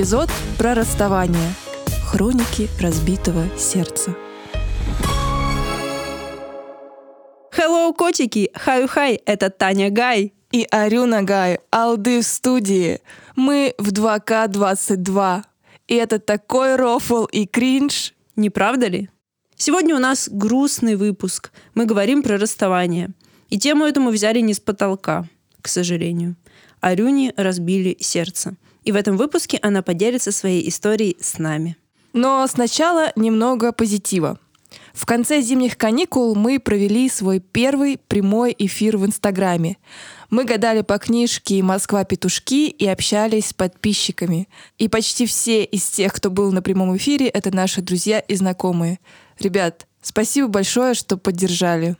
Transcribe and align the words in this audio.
эпизод 0.00 0.30
про 0.56 0.74
расставание. 0.74 1.52
Хроники 2.06 2.70
разбитого 2.80 3.44
сердца. 3.58 4.16
Hello, 7.54 7.92
котики! 7.94 8.50
Хай-хай, 8.54 9.16
это 9.26 9.50
Таня 9.50 9.90
Гай. 9.90 10.32
И 10.52 10.66
Арюна 10.70 11.22
Гай, 11.22 11.58
алды 11.70 12.22
в 12.22 12.24
студии. 12.24 13.00
Мы 13.36 13.74
в 13.76 13.92
2К22. 13.92 15.42
И 15.88 15.94
это 15.96 16.18
такой 16.18 16.76
рофл 16.76 17.26
и 17.26 17.46
кринж. 17.46 18.14
Не 18.36 18.48
правда 18.48 18.86
ли? 18.86 19.10
Сегодня 19.56 19.94
у 19.94 19.98
нас 19.98 20.30
грустный 20.32 20.96
выпуск. 20.96 21.52
Мы 21.74 21.84
говорим 21.84 22.22
про 22.22 22.38
расставание. 22.38 23.10
И 23.50 23.58
тему 23.58 23.84
эту 23.84 24.00
мы 24.00 24.12
взяли 24.12 24.40
не 24.40 24.54
с 24.54 24.60
потолка, 24.60 25.26
к 25.60 25.68
сожалению. 25.68 26.36
Арюне 26.80 27.34
разбили 27.36 27.98
сердце. 28.00 28.56
И 28.84 28.92
в 28.92 28.96
этом 28.96 29.16
выпуске 29.16 29.58
она 29.62 29.82
поделится 29.82 30.32
своей 30.32 30.68
историей 30.68 31.16
с 31.20 31.38
нами. 31.38 31.76
Но 32.12 32.46
сначала 32.46 33.12
немного 33.16 33.72
позитива. 33.72 34.38
В 34.92 35.06
конце 35.06 35.40
зимних 35.40 35.76
каникул 35.76 36.34
мы 36.34 36.58
провели 36.58 37.08
свой 37.08 37.40
первый 37.40 37.98
прямой 38.08 38.54
эфир 38.58 38.96
в 38.96 39.06
Инстаграме. 39.06 39.78
Мы 40.30 40.44
гадали 40.44 40.82
по 40.82 40.98
книжке 40.98 41.62
«Москва-петушки» 41.62 42.68
и 42.68 42.86
общались 42.86 43.48
с 43.48 43.52
подписчиками. 43.52 44.48
И 44.78 44.88
почти 44.88 45.26
все 45.26 45.64
из 45.64 45.84
тех, 45.88 46.12
кто 46.12 46.30
был 46.30 46.52
на 46.52 46.62
прямом 46.62 46.96
эфире, 46.96 47.26
это 47.28 47.54
наши 47.54 47.82
друзья 47.82 48.20
и 48.20 48.34
знакомые. 48.34 49.00
Ребят, 49.38 49.86
спасибо 50.02 50.48
большое, 50.48 50.94
что 50.94 51.16
поддержали. 51.16 51.96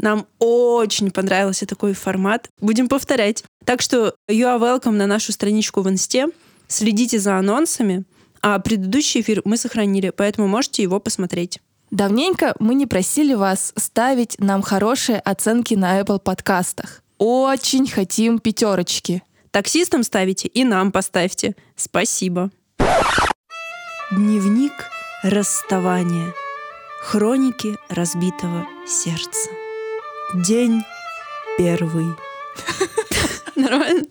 Нам 0.00 0.26
очень 0.38 1.10
понравился 1.10 1.66
такой 1.66 1.92
формат. 1.92 2.48
Будем 2.60 2.88
повторять. 2.88 3.44
Так 3.64 3.82
что 3.82 4.14
you 4.28 4.44
are 4.44 4.58
welcome 4.58 4.92
на 4.92 5.06
нашу 5.06 5.32
страничку 5.32 5.82
в 5.82 5.88
Инсте. 5.88 6.28
Следите 6.68 7.18
за 7.18 7.36
анонсами. 7.36 8.04
А 8.42 8.58
предыдущий 8.58 9.20
эфир 9.20 9.42
мы 9.44 9.58
сохранили, 9.58 10.10
поэтому 10.10 10.48
можете 10.48 10.82
его 10.82 10.98
посмотреть. 10.98 11.60
Давненько 11.90 12.54
мы 12.58 12.74
не 12.74 12.86
просили 12.86 13.34
вас 13.34 13.72
ставить 13.76 14.38
нам 14.38 14.62
хорошие 14.62 15.18
оценки 15.18 15.74
на 15.74 16.00
Apple 16.00 16.20
подкастах. 16.20 17.02
Очень 17.18 17.86
хотим 17.86 18.38
пятерочки. 18.38 19.22
Таксистам 19.50 20.04
ставите 20.04 20.48
и 20.48 20.64
нам 20.64 20.92
поставьте. 20.92 21.54
Спасибо. 21.76 22.50
Дневник 24.10 24.72
расставания. 25.22 26.32
Хроники 27.02 27.76
разбитого 27.90 28.66
сердца. 28.86 29.50
День 30.34 30.84
первый. 31.58 32.06
Нормально? 33.56 34.06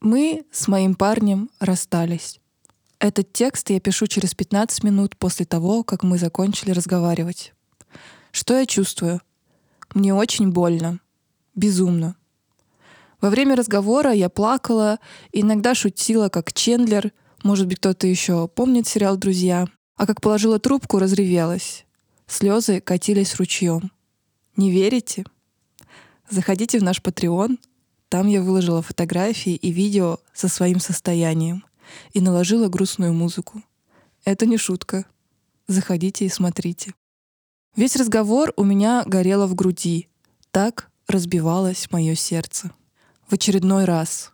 Мы 0.00 0.44
с 0.52 0.68
моим 0.68 0.94
парнем 0.94 1.50
расстались. 1.58 2.38
Этот 3.00 3.32
текст 3.32 3.68
я 3.70 3.80
пишу 3.80 4.06
через 4.06 4.34
15 4.34 4.84
минут 4.84 5.16
после 5.16 5.44
того, 5.44 5.82
как 5.82 6.04
мы 6.04 6.18
закончили 6.18 6.70
разговаривать. 6.70 7.52
Что 8.30 8.56
я 8.56 8.64
чувствую? 8.64 9.20
Мне 9.92 10.14
очень 10.14 10.52
больно. 10.52 11.00
Безумно. 11.56 12.14
Во 13.20 13.28
время 13.28 13.56
разговора 13.56 14.12
я 14.12 14.28
плакала, 14.28 15.00
иногда 15.32 15.74
шутила, 15.74 16.28
как 16.28 16.52
Чендлер, 16.52 17.10
может 17.42 17.66
быть, 17.66 17.78
кто-то 17.78 18.06
еще 18.06 18.46
помнит 18.46 18.86
сериал 18.86 19.16
«Друзья», 19.16 19.66
а 19.96 20.06
как 20.06 20.20
положила 20.20 20.60
трубку, 20.60 21.00
разревелась. 21.00 21.85
Слезы 22.26 22.80
катились 22.80 23.36
ручьем. 23.36 23.92
Не 24.56 24.70
верите? 24.70 25.24
Заходите 26.28 26.78
в 26.78 26.82
наш 26.82 27.00
Patreon. 27.00 27.58
Там 28.08 28.26
я 28.26 28.42
выложила 28.42 28.82
фотографии 28.82 29.54
и 29.54 29.70
видео 29.70 30.18
со 30.32 30.48
своим 30.48 30.80
состоянием 30.80 31.64
и 32.12 32.20
наложила 32.20 32.68
грустную 32.68 33.12
музыку. 33.12 33.62
Это 34.24 34.46
не 34.46 34.56
шутка. 34.56 35.04
Заходите 35.68 36.24
и 36.24 36.28
смотрите. 36.28 36.94
Весь 37.76 37.96
разговор 37.96 38.52
у 38.56 38.64
меня 38.64 39.04
горело 39.06 39.46
в 39.46 39.54
груди. 39.54 40.08
Так 40.50 40.90
разбивалось 41.06 41.90
мое 41.90 42.14
сердце. 42.14 42.72
В 43.28 43.34
очередной 43.34 43.84
раз. 43.84 44.32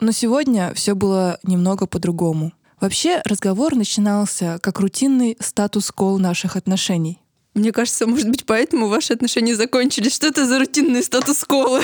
Но 0.00 0.12
сегодня 0.12 0.72
все 0.74 0.94
было 0.94 1.38
немного 1.42 1.86
по-другому. 1.86 2.52
Вообще 2.80 3.22
разговор 3.24 3.74
начинался 3.74 4.58
как 4.62 4.80
рутинный 4.80 5.36
статус-кол 5.40 6.18
наших 6.18 6.56
отношений. 6.56 7.20
Мне 7.54 7.72
кажется, 7.72 8.06
может 8.06 8.28
быть, 8.28 8.44
поэтому 8.44 8.88
ваши 8.88 9.12
отношения 9.12 9.54
закончились. 9.54 10.14
Что 10.14 10.26
это 10.26 10.46
за 10.46 10.58
рутинный 10.58 11.02
статус-колы? 11.02 11.82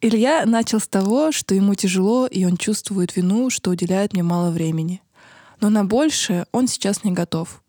Илья 0.00 0.44
начал 0.44 0.80
с 0.80 0.88
того, 0.88 1.32
что 1.32 1.54
ему 1.54 1.74
тяжело, 1.74 2.26
и 2.26 2.44
он 2.44 2.56
чувствует 2.56 3.16
вину, 3.16 3.50
что 3.50 3.70
уделяет 3.70 4.12
мне 4.12 4.22
мало 4.22 4.50
времени. 4.50 5.02
Но 5.60 5.70
на 5.70 5.84
большее 5.84 6.46
он 6.52 6.68
сейчас 6.68 7.04
не 7.04 7.12
готов. 7.12 7.62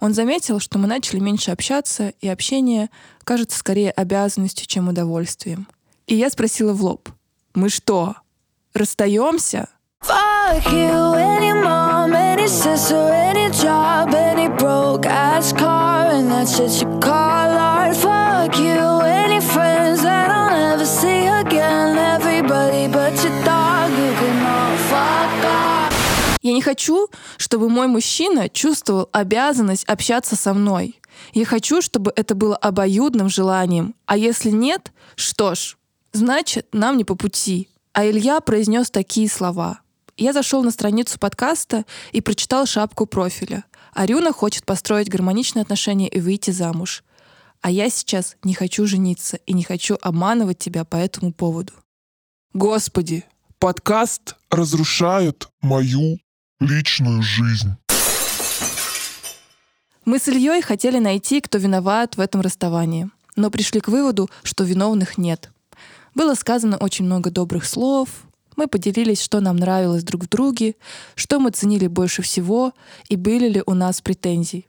Он 0.00 0.14
заметил, 0.14 0.60
что 0.60 0.78
мы 0.78 0.86
начали 0.86 1.18
меньше 1.20 1.50
общаться, 1.50 2.14
и 2.20 2.28
общение 2.28 2.88
кажется 3.24 3.58
скорее 3.58 3.90
обязанностью, 3.90 4.66
чем 4.66 4.88
удовольствием. 4.88 5.66
И 6.06 6.14
я 6.14 6.30
спросила 6.30 6.72
в 6.72 6.82
лоб, 6.82 7.10
мы 7.54 7.68
что, 7.68 8.14
расстаемся? 8.72 9.68
Я 26.40 26.52
не 26.52 26.62
хочу, 26.62 27.08
чтобы 27.36 27.68
мой 27.68 27.86
мужчина 27.86 28.48
чувствовал 28.48 29.08
обязанность 29.12 29.84
общаться 29.84 30.34
со 30.36 30.54
мной. 30.54 30.98
Я 31.34 31.44
хочу, 31.44 31.82
чтобы 31.82 32.12
это 32.16 32.34
было 32.34 32.56
обоюдным 32.56 33.28
желанием. 33.28 33.94
А 34.06 34.16
если 34.16 34.50
нет, 34.50 34.92
что 35.16 35.54
ж, 35.54 35.76
значит, 36.12 36.68
нам 36.72 36.96
не 36.96 37.04
по 37.04 37.14
пути. 37.14 37.68
А 37.92 38.06
Илья 38.08 38.40
произнес 38.40 38.90
такие 38.90 39.28
слова. 39.28 39.80
Я 40.20 40.32
зашел 40.32 40.64
на 40.64 40.72
страницу 40.72 41.16
подкаста 41.16 41.84
и 42.10 42.20
прочитал 42.20 42.66
шапку 42.66 43.06
профиля. 43.06 43.64
Арюна 43.94 44.32
хочет 44.32 44.66
построить 44.66 45.08
гармоничные 45.08 45.62
отношения 45.62 46.08
и 46.08 46.18
выйти 46.18 46.50
замуж. 46.50 47.04
А 47.60 47.70
я 47.70 47.88
сейчас 47.88 48.36
не 48.42 48.52
хочу 48.52 48.84
жениться 48.84 49.38
и 49.46 49.52
не 49.52 49.62
хочу 49.62 49.96
обманывать 50.02 50.58
тебя 50.58 50.84
по 50.84 50.96
этому 50.96 51.32
поводу. 51.32 51.72
Господи, 52.52 53.24
подкаст 53.60 54.34
разрушает 54.50 55.46
мою 55.60 56.18
личную 56.58 57.22
жизнь. 57.22 57.76
Мы 60.04 60.18
с 60.18 60.26
Ильей 60.26 60.62
хотели 60.62 60.98
найти, 60.98 61.40
кто 61.40 61.58
виноват 61.58 62.16
в 62.16 62.20
этом 62.20 62.40
расставании, 62.40 63.08
но 63.36 63.50
пришли 63.50 63.78
к 63.78 63.86
выводу, 63.86 64.28
что 64.42 64.64
виновных 64.64 65.16
нет. 65.16 65.52
Было 66.16 66.34
сказано 66.34 66.76
очень 66.76 67.04
много 67.04 67.30
добрых 67.30 67.64
слов, 67.64 68.08
мы 68.58 68.66
поделились, 68.66 69.22
что 69.22 69.40
нам 69.40 69.56
нравилось 69.56 70.02
друг 70.02 70.24
в 70.24 70.28
друге, 70.28 70.74
что 71.14 71.38
мы 71.38 71.52
ценили 71.52 71.86
больше 71.86 72.22
всего 72.22 72.72
и 73.08 73.14
были 73.14 73.48
ли 73.48 73.62
у 73.64 73.74
нас 73.74 74.00
претензий. 74.00 74.66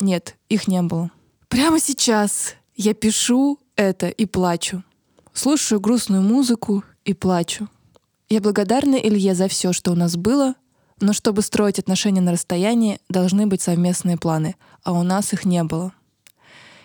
Нет, 0.00 0.36
их 0.48 0.68
не 0.68 0.80
было. 0.82 1.10
Прямо 1.48 1.80
сейчас 1.80 2.54
я 2.76 2.94
пишу 2.94 3.58
это 3.74 4.08
и 4.08 4.24
плачу. 4.24 4.84
Слушаю 5.32 5.80
грустную 5.80 6.22
музыку 6.22 6.84
и 7.04 7.12
плачу. 7.12 7.68
Я 8.28 8.40
благодарна 8.40 8.94
Илье 8.94 9.34
за 9.34 9.48
все, 9.48 9.72
что 9.72 9.90
у 9.90 9.96
нас 9.96 10.16
было, 10.16 10.54
но 11.00 11.12
чтобы 11.12 11.42
строить 11.42 11.80
отношения 11.80 12.20
на 12.20 12.30
расстоянии, 12.30 13.00
должны 13.08 13.48
быть 13.48 13.62
совместные 13.62 14.16
планы, 14.16 14.54
а 14.84 14.92
у 14.92 15.02
нас 15.02 15.32
их 15.32 15.44
не 15.44 15.64
было. 15.64 15.92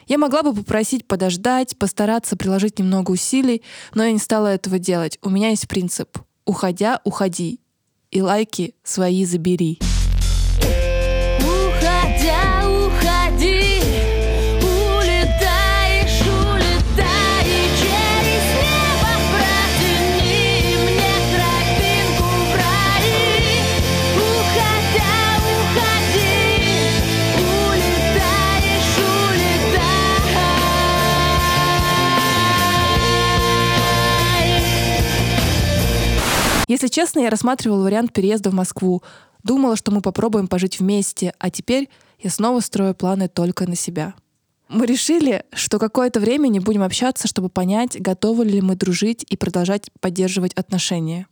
Я 0.07 0.17
могла 0.17 0.41
бы 0.41 0.55
попросить 0.55 1.07
подождать, 1.07 1.77
постараться 1.77 2.35
приложить 2.35 2.79
немного 2.79 3.11
усилий, 3.11 3.61
но 3.93 4.03
я 4.03 4.11
не 4.11 4.17
стала 4.17 4.47
этого 4.47 4.79
делать. 4.79 5.19
У 5.21 5.29
меня 5.29 5.49
есть 5.49 5.67
принцип 5.67 6.17
уходя, 6.49 6.99
уходи. 7.03 7.59
И 8.09 8.23
лайки 8.23 8.73
свои 8.83 9.23
забери. 9.23 9.77
Если 36.89 37.01
честно, 37.01 37.19
я 37.19 37.29
рассматривала 37.29 37.83
вариант 37.83 38.13
переезда 38.13 38.49
в 38.49 38.55
Москву. 38.55 39.03
Думала, 39.43 39.75
что 39.75 39.91
мы 39.91 40.01
попробуем 40.01 40.47
пожить 40.47 40.79
вместе, 40.79 41.35
а 41.37 41.51
теперь 41.51 41.87
я 42.17 42.31
снова 42.31 42.61
строю 42.61 42.95
планы 42.95 43.27
только 43.27 43.69
на 43.69 43.75
себя. 43.75 44.15
Мы 44.69 44.87
решили, 44.87 45.43
что 45.53 45.77
какое-то 45.77 46.19
время 46.19 46.47
не 46.47 46.59
будем 46.59 46.81
общаться, 46.81 47.27
чтобы 47.27 47.49
понять, 47.49 48.01
готовы 48.01 48.43
ли 48.45 48.59
мы 48.59 48.75
дружить 48.75 49.23
и 49.29 49.37
продолжать 49.37 49.91
поддерживать 49.99 50.55
отношения. 50.55 51.27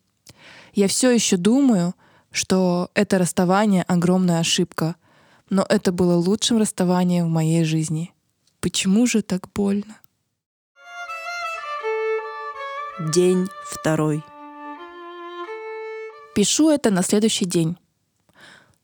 Я 0.75 0.88
все 0.88 1.09
еще 1.09 1.38
думаю, 1.38 1.95
что 2.30 2.92
это 2.94 3.18
расставание— 3.18 3.81
огромная 3.88 4.42
ошибка, 4.42 4.95
но 5.50 5.65
это 5.68 5.92
было 5.92 6.18
лучшим 6.18 6.59
расставанием 6.59 7.25
в 7.25 7.30
моей 7.31 7.63
жизни. 7.63 8.13
Почему 8.59 9.07
же 9.07 9.24
так 9.24 9.50
больно? 9.56 9.98
День 13.12 13.48
второй. 13.71 14.24
Пишу 16.37 16.69
это 16.69 16.91
на 16.91 17.01
следующий 17.01 17.45
день. 17.45 17.77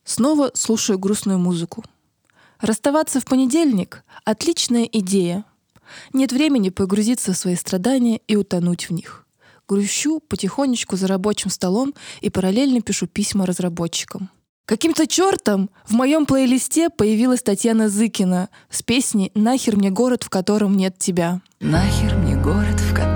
Снова 0.02 0.50
слушаю 0.54 0.98
грустную 0.98 1.38
музыку. 1.38 1.84
Расставаться 2.60 3.20
в 3.20 3.26
понедельник— 3.26 4.02
отличная 4.24 4.88
идея. 4.90 5.44
Нет 6.12 6.32
времени 6.32 6.70
погрузиться 6.70 7.32
в 7.32 7.36
свои 7.36 7.54
страдания 7.54 8.20
и 8.26 8.34
утонуть 8.34 8.88
в 8.88 8.92
них. 8.92 9.24
Грущу 9.68 10.18
потихонечку 10.18 10.96
за 10.96 11.06
рабочим 11.06 11.48
столом 11.48 11.94
и 12.20 12.28
параллельно 12.28 12.80
пишу 12.80 13.06
письма 13.06 13.46
разработчикам. 13.46 14.30
Каким-то 14.64 15.06
чертом 15.06 15.70
в 15.86 15.92
моем 15.92 16.26
плейлисте 16.26 16.90
появилась 16.90 17.44
Татьяна 17.44 17.88
Зыкина 17.88 18.48
с 18.68 18.82
песней 18.82 19.30
«Нахер 19.36 19.76
мне 19.76 19.90
город, 19.92 20.24
в 20.24 20.28
котором 20.28 20.76
нет 20.76 20.98
тебя». 20.98 21.40
Нахер 21.60 22.16
мне 22.16 22.34
город, 22.34 22.80
в 22.80 22.92
котором 22.92 23.13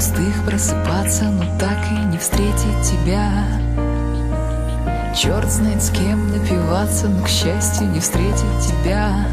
пустых 0.00 0.46
просыпаться 0.46 1.24
Но 1.24 1.44
так 1.58 1.76
и 1.92 2.06
не 2.06 2.16
встретить 2.16 2.90
тебя. 2.90 3.44
Черт 5.14 5.50
знает 5.50 5.82
с 5.82 5.90
кем 5.90 6.30
напиваться 6.30 7.06
Но, 7.06 7.22
к 7.22 7.28
счастью, 7.28 7.88
не 7.88 8.00
встретить 8.00 8.66
тебя. 8.66 9.26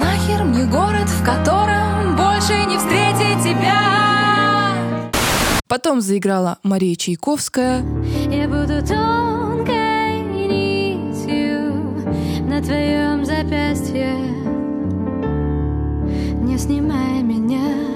Нахер 0.00 0.44
мне 0.44 0.64
город, 0.64 1.10
в 1.10 1.22
котором 1.22 2.16
Больше 2.16 2.54
не 2.64 2.78
встретить 2.78 3.42
тебя? 3.44 3.82
Потом 5.68 6.00
заиграла 6.00 6.56
Мария 6.62 6.96
Чайковская, 6.96 7.84
Я 8.30 8.48
буду 8.48 8.80
тонкой 8.80 10.20
нитью 10.20 11.74
на 12.48 12.62
твоем 12.62 13.26
запястье. 13.26 14.14
Не 16.40 16.56
снимай 16.56 17.22
меня, 17.22 17.95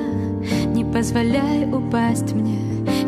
позволяй 0.93 1.65
упасть 1.73 2.33
мне. 2.33 2.59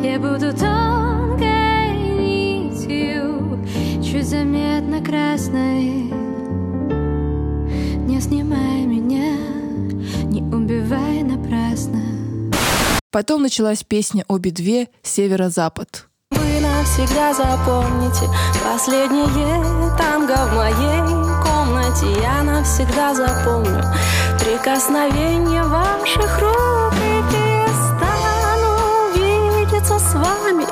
Я 0.02 0.19
буду 0.19 0.52
тонкой 0.52 1.93
нитью, 2.19 3.64
чуть 4.02 4.26
заметно 4.26 5.02
красной. 5.05 6.12
Не 8.06 8.20
снимай 8.20 8.84
меня, 8.84 9.37
не 10.25 10.43
убивай 10.43 11.23
напрасно. 11.23 12.00
потом 13.11 13.43
началась 13.43 13.82
песня 13.82 14.25
«Обе 14.29 14.50
две. 14.50 14.88
Северо-запад». 15.02 16.08
Вы 16.31 16.61
навсегда 16.61 17.34
запомните 17.34 18.26
Последнее 18.64 19.26
танго 19.99 20.34
в 20.49 20.56
моей 20.56 21.02
комнате 21.43 22.06
Я 22.23 22.43
навсегда 22.43 23.14
запомню 23.14 23.84
Прикосновение 24.38 25.62
ваших 25.62 26.40
рук 26.40 27.01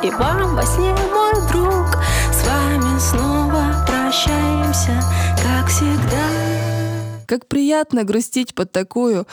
И 0.02 0.11
вам 0.11 0.56
во 0.56 0.64
сне, 0.64 0.94
мой 0.94 1.35
друг 1.52 1.99
С 2.32 2.47
вами 2.47 2.99
снова 2.99 3.85
прощаемся, 3.87 5.02
как 5.43 5.69
всегда 5.69 7.25
Как 7.26 7.47
приятно 7.47 8.05
грустить 8.05 8.55
под 8.55 8.73
такую 8.73 9.26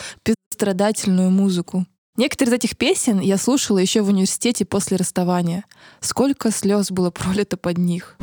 страдательную 0.51 1.29
музыку. 1.29 1.85
Некоторые 2.17 2.49
из 2.49 2.53
этих 2.55 2.77
песен 2.77 3.21
я 3.21 3.37
слушала 3.37 3.77
еще 3.77 4.01
в 4.01 4.09
университете 4.09 4.65
после 4.65 4.97
расставания. 4.97 5.63
Сколько 6.01 6.51
слез 6.51 6.91
было 6.91 7.11
пролито 7.11 7.55
под 7.55 7.77
них. 7.77 8.17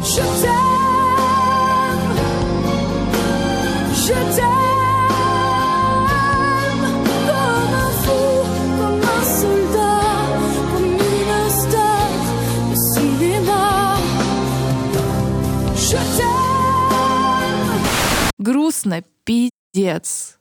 Грустно, 18.45 19.03
пиздец. 19.25 20.37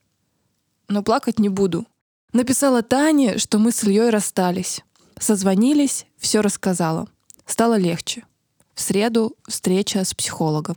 Но 0.90 1.04
плакать 1.04 1.40
не 1.40 1.48
буду. 1.48 1.86
Написала 2.34 2.84
Тане, 2.84 3.38
что 3.38 3.60
мы 3.60 3.72
с 3.72 3.86
Ильей 3.86 4.10
расстались. 4.10 4.82
Созвонились, 5.18 6.06
все 6.18 6.42
рассказала. 6.42 7.08
Стало 7.46 7.78
легче. 7.78 8.26
В 8.76 8.82
среду 8.82 9.38
встреча 9.48 10.04
с 10.04 10.14
психологом. 10.14 10.76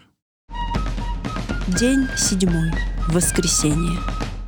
День 1.66 2.06
седьмой. 2.16 2.70
Воскресенье. 3.08 3.98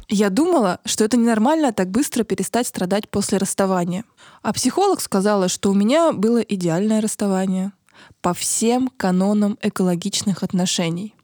Я 0.09 0.31
думала, 0.31 0.79
что 0.85 1.03
это 1.03 1.17
ненормально 1.17 1.73
так 1.73 1.91
быстро 1.91 2.23
перестать 2.23 2.69
страдать 2.69 3.09
после 3.09 3.39
расставания. 3.39 4.05
А 4.43 4.53
психолог 4.53 5.01
сказала, 5.01 5.49
что 5.49 5.73
у 5.73 5.75
меня 5.75 6.13
было 6.13 6.39
идеальное 6.39 7.01
расставание 7.01 7.73
по 8.21 8.35
всем 8.35 8.87
канонам 8.87 9.59
экологичных 9.63 10.45
отношений. 10.45 11.17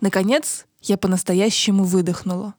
Наконец, 0.00 0.64
я 0.88 0.96
по-настоящему 0.96 1.84
выдохнула. 1.84 2.54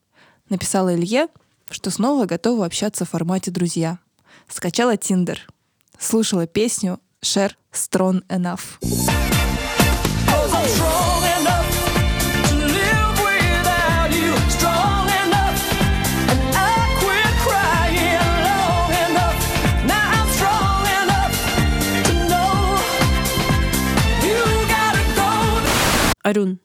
Написала 0.49 0.95
Илье, 0.95 1.27
что 1.69 1.89
снова 1.89 2.25
готова 2.25 2.65
общаться 2.65 3.05
в 3.05 3.09
формате 3.09 3.51
друзья. 3.51 3.99
Скачала 4.47 4.97
Тиндер. 4.97 5.47
Слушала 5.97 6.47
песню 6.47 6.99
Share 7.23 7.53
Strong 7.73 8.25
Enough. 8.27 8.61
Арюн, 26.21 26.59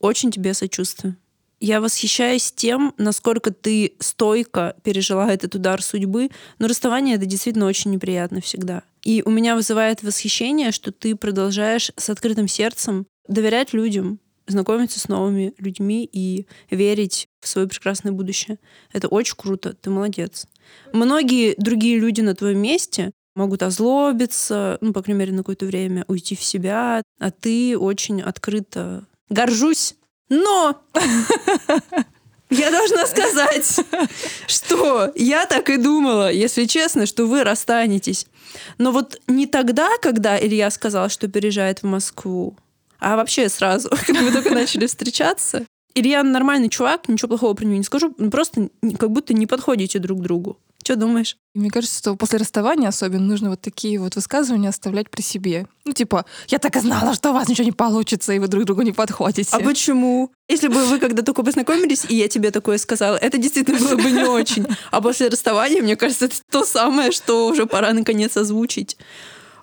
очень 0.00 0.30
тебе 0.30 0.54
сочувствую. 0.54 1.16
Я 1.60 1.82
восхищаюсь 1.82 2.52
тем, 2.52 2.94
насколько 2.96 3.52
ты 3.52 3.92
стойко 3.98 4.74
пережила 4.82 5.30
этот 5.30 5.54
удар 5.54 5.82
судьбы, 5.82 6.30
но 6.58 6.66
расставание 6.66 7.16
это 7.16 7.26
действительно 7.26 7.66
очень 7.66 7.90
неприятно 7.90 8.40
всегда. 8.40 8.82
И 9.02 9.22
у 9.24 9.30
меня 9.30 9.54
вызывает 9.54 10.02
восхищение, 10.02 10.72
что 10.72 10.90
ты 10.90 11.14
продолжаешь 11.14 11.92
с 11.96 12.08
открытым 12.08 12.48
сердцем 12.48 13.06
доверять 13.28 13.74
людям, 13.74 14.20
знакомиться 14.46 14.98
с 14.98 15.08
новыми 15.08 15.54
людьми 15.58 16.08
и 16.10 16.46
верить 16.70 17.28
в 17.40 17.48
свое 17.48 17.68
прекрасное 17.68 18.12
будущее. 18.12 18.58
Это 18.92 19.08
очень 19.08 19.36
круто, 19.36 19.74
ты 19.74 19.90
молодец. 19.90 20.46
Многие 20.92 21.54
другие 21.58 21.98
люди 21.98 22.22
на 22.22 22.34
твоем 22.34 22.58
месте 22.58 23.12
могут 23.34 23.62
озлобиться, 23.62 24.78
ну, 24.80 24.92
по 24.92 25.02
крайней 25.02 25.20
мере, 25.20 25.32
на 25.32 25.38
какое-то 25.38 25.66
время 25.66 26.04
уйти 26.08 26.34
в 26.34 26.42
себя, 26.42 27.02
а 27.18 27.30
ты 27.30 27.78
очень 27.78 28.22
открыто 28.22 29.06
горжусь. 29.28 29.94
Но 30.30 30.80
я 32.50 32.70
должна 32.70 33.06
сказать, 33.06 33.80
что 34.46 35.12
я 35.14 35.46
так 35.46 35.68
и 35.70 35.76
думала, 35.76 36.32
если 36.32 36.64
честно, 36.64 37.06
что 37.06 37.26
вы 37.26 37.44
расстанетесь. 37.44 38.26
Но 38.78 38.92
вот 38.92 39.20
не 39.26 39.46
тогда, 39.46 39.88
когда 40.00 40.40
Илья 40.40 40.70
сказал, 40.70 41.08
что 41.08 41.28
переезжает 41.28 41.82
в 41.82 41.86
Москву, 41.86 42.56
а 42.98 43.16
вообще 43.16 43.48
сразу, 43.48 43.90
когда 44.06 44.22
мы 44.22 44.32
только 44.32 44.50
начали 44.50 44.86
встречаться. 44.86 45.66
Илья 45.94 46.22
нормальный 46.22 46.68
чувак, 46.68 47.08
ничего 47.08 47.28
плохого 47.28 47.54
про 47.54 47.64
него 47.64 47.78
не 47.78 47.84
скажу, 47.84 48.12
просто 48.30 48.68
как 48.98 49.10
будто 49.10 49.34
не 49.34 49.46
подходите 49.46 49.98
друг 49.98 50.20
другу. 50.20 50.58
Что 50.90 50.96
думаешь? 50.96 51.36
Мне 51.54 51.70
кажется, 51.70 51.96
что 51.96 52.16
после 52.16 52.40
расставания 52.40 52.88
особенно 52.88 53.24
нужно 53.24 53.50
вот 53.50 53.60
такие 53.60 54.00
вот 54.00 54.16
высказывания 54.16 54.68
оставлять 54.68 55.08
при 55.08 55.22
себе. 55.22 55.68
Ну, 55.84 55.92
типа, 55.92 56.24
я 56.48 56.58
так 56.58 56.74
и 56.74 56.80
знала, 56.80 57.14
что 57.14 57.30
у 57.30 57.32
вас 57.32 57.46
ничего 57.46 57.64
не 57.64 57.70
получится, 57.70 58.32
и 58.32 58.40
вы 58.40 58.48
друг 58.48 58.64
другу 58.64 58.82
не 58.82 58.90
подходите. 58.90 59.50
А 59.52 59.60
почему? 59.60 60.32
Если 60.48 60.66
бы 60.66 60.84
вы 60.86 60.98
когда 60.98 61.22
только 61.22 61.44
познакомились, 61.44 62.06
и 62.08 62.16
я 62.16 62.26
тебе 62.26 62.50
такое 62.50 62.76
сказала, 62.76 63.14
это 63.14 63.38
действительно 63.38 63.78
было 63.78 63.94
бы 63.94 64.10
не 64.10 64.24
очень. 64.24 64.66
А 64.90 65.00
после 65.00 65.28
расставания, 65.28 65.80
мне 65.80 65.94
кажется, 65.94 66.24
это 66.24 66.34
то 66.50 66.64
самое, 66.64 67.12
что 67.12 67.46
уже 67.46 67.66
пора 67.66 67.92
наконец 67.92 68.36
озвучить. 68.36 68.96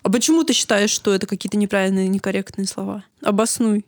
А 0.02 0.08
почему 0.08 0.44
ты 0.44 0.54
считаешь, 0.54 0.88
что 0.88 1.12
это 1.12 1.26
какие-то 1.26 1.58
неправильные, 1.58 2.08
некорректные 2.08 2.66
слова? 2.66 3.04
Обоснуй. 3.20 3.84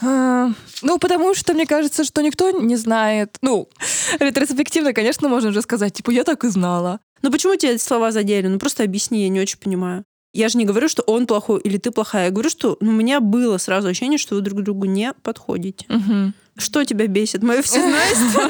А, 0.00 0.50
Ну, 0.82 0.98
потому 0.98 1.34
что 1.34 1.54
мне 1.54 1.66
кажется, 1.66 2.04
что 2.04 2.22
никто 2.22 2.50
не 2.50 2.76
знает. 2.76 3.36
Ну, 3.42 3.68
ретроспективно, 4.20 4.92
конечно, 4.92 5.28
можно 5.28 5.52
же 5.52 5.62
сказать, 5.62 5.94
типа, 5.94 6.10
я 6.10 6.24
так 6.24 6.44
и 6.44 6.48
знала. 6.48 7.00
Ну 7.22 7.32
почему 7.32 7.56
тебе 7.56 7.72
эти 7.74 7.82
слова 7.82 8.12
задели? 8.12 8.46
Ну 8.46 8.58
просто 8.58 8.84
объясни, 8.84 9.22
я 9.22 9.28
не 9.28 9.40
очень 9.40 9.58
понимаю. 9.58 10.04
Я 10.32 10.48
же 10.48 10.58
не 10.58 10.64
говорю, 10.64 10.88
что 10.88 11.02
он 11.02 11.26
плохой 11.26 11.60
или 11.60 11.78
ты 11.78 11.90
плохая. 11.90 12.26
Я 12.26 12.30
говорю, 12.30 12.50
что 12.50 12.76
ну, 12.80 12.90
у 12.90 12.94
меня 12.94 13.20
было 13.20 13.58
сразу 13.58 13.88
ощущение, 13.88 14.18
что 14.18 14.36
вы 14.36 14.42
друг 14.42 14.62
другу 14.62 14.84
не 14.84 15.12
подходите. 15.22 15.84
Мгм. 15.88 16.34
Что 16.56 16.84
тебя 16.84 17.06
бесит? 17.06 17.42
Мое 17.42 17.62
всезнайство? 17.62 18.42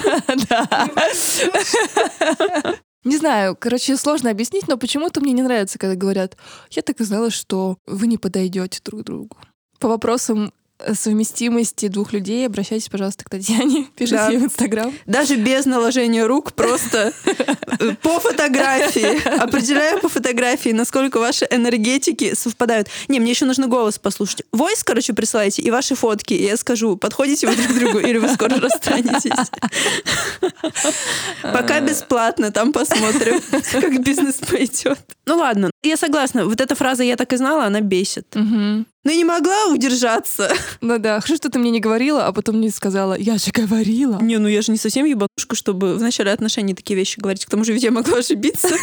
Да. 0.51 0.89
Не 3.05 3.17
знаю, 3.17 3.57
короче, 3.59 3.97
сложно 3.97 4.31
объяснить, 4.31 4.67
но 4.69 4.77
почему-то 4.77 5.21
мне 5.21 5.33
не 5.33 5.43
нравится, 5.43 5.79
когда 5.79 5.95
говорят, 5.95 6.37
я 6.71 6.83
так 6.83 7.01
и 7.01 7.05
знала, 7.05 7.31
что 7.31 7.79
вы 7.87 8.07
не 8.07 8.19
подойдете 8.19 8.81
друг 8.85 9.05
другу. 9.05 9.37
По 9.79 9.89
вопросам 9.89 10.53
совместимости 10.95 11.89
двух 11.89 12.13
людей 12.13 12.47
обращайтесь, 12.47 12.89
пожалуйста, 12.89 13.25
к 13.25 13.31
Татьяне. 13.31 13.87
Пишите 13.97 14.17
Да. 14.17 14.29
ей 14.31 14.39
в 14.39 14.45
Инстаграм. 14.45 14.93
Даже 15.07 15.37
без 15.37 15.65
наложения 15.67 16.25
рук, 16.27 16.53
просто 16.53 17.13
э, 17.25 17.95
по 18.03 18.21
фотографии. 18.21 19.27
Определяю 19.41 20.01
по 20.01 20.09
фотографии, 20.09 20.71
насколько 20.71 21.19
ваши 21.19 21.47
энергетики 21.51 22.35
совпадают. 22.35 22.89
Не, 23.09 23.21
мне 23.21 23.31
еще 23.31 23.45
нужно 23.45 23.67
голос 23.67 23.99
послушать. 23.99 24.43
Войс, 24.53 24.85
короче, 24.85 25.13
присылайте 25.13 25.63
и 25.63 25.71
ваши 25.71 25.95
фотки. 25.95 26.35
И 26.35 26.45
я 26.45 26.57
скажу, 26.57 26.97
подходите 26.97 27.47
вы 27.47 27.57
друг 27.57 27.69
к 27.69 27.75
другу 27.79 27.99
или 27.99 28.19
вы 28.19 28.29
скоро 28.29 28.59
расстанетесь. 28.61 29.33
Пока 31.43 31.81
бесплатно, 31.81 32.51
там 32.51 32.73
посмотрим, 32.73 33.41
как 33.73 34.03
бизнес 34.03 34.37
пойдет. 34.37 34.99
Ну 35.27 35.37
ладно, 35.37 35.71
я 35.83 35.97
согласна. 35.97 36.45
Вот 36.47 36.61
эта 36.61 36.75
фраза 36.75 37.03
«я 37.03 37.17
так 37.17 37.33
и 37.33 37.37
знала», 37.37 37.65
она 37.65 37.81
бесит. 37.81 38.35
Но 39.05 39.11
я 39.11 39.17
не 39.17 39.25
могла 39.25 39.67
удержаться. 39.67 40.53
Ну 40.81 40.99
да, 40.99 41.21
хорошо, 41.21 41.37
что 41.37 41.51
ты 41.51 41.59
мне 41.59 41.71
не 41.71 41.81
говорила, 41.81 42.27
а 42.27 42.33
потом 42.33 42.57
мне 42.57 42.71
сказала, 42.71 43.15
я 43.15 43.39
же 43.39 43.51
говорила. 43.53 44.19
Не, 44.21 44.39
ну 44.39 44.49
я 44.49 44.63
же 44.63 44.73
не 44.73 44.79
совсем 44.79 45.05
ебанушка, 45.07 45.55
чтобы 45.55 45.95
в 45.95 46.03
начале 46.03 46.33
отношений 46.33 46.75
такие 46.75 46.97
вещи 46.97 47.19
говорить. 47.19 47.45
К 47.47 47.51
тому 47.51 47.65
же 47.65 47.73
ведь 47.73 47.83
я 47.83 47.91
могла 47.91 48.19
ошибиться. 48.19 48.69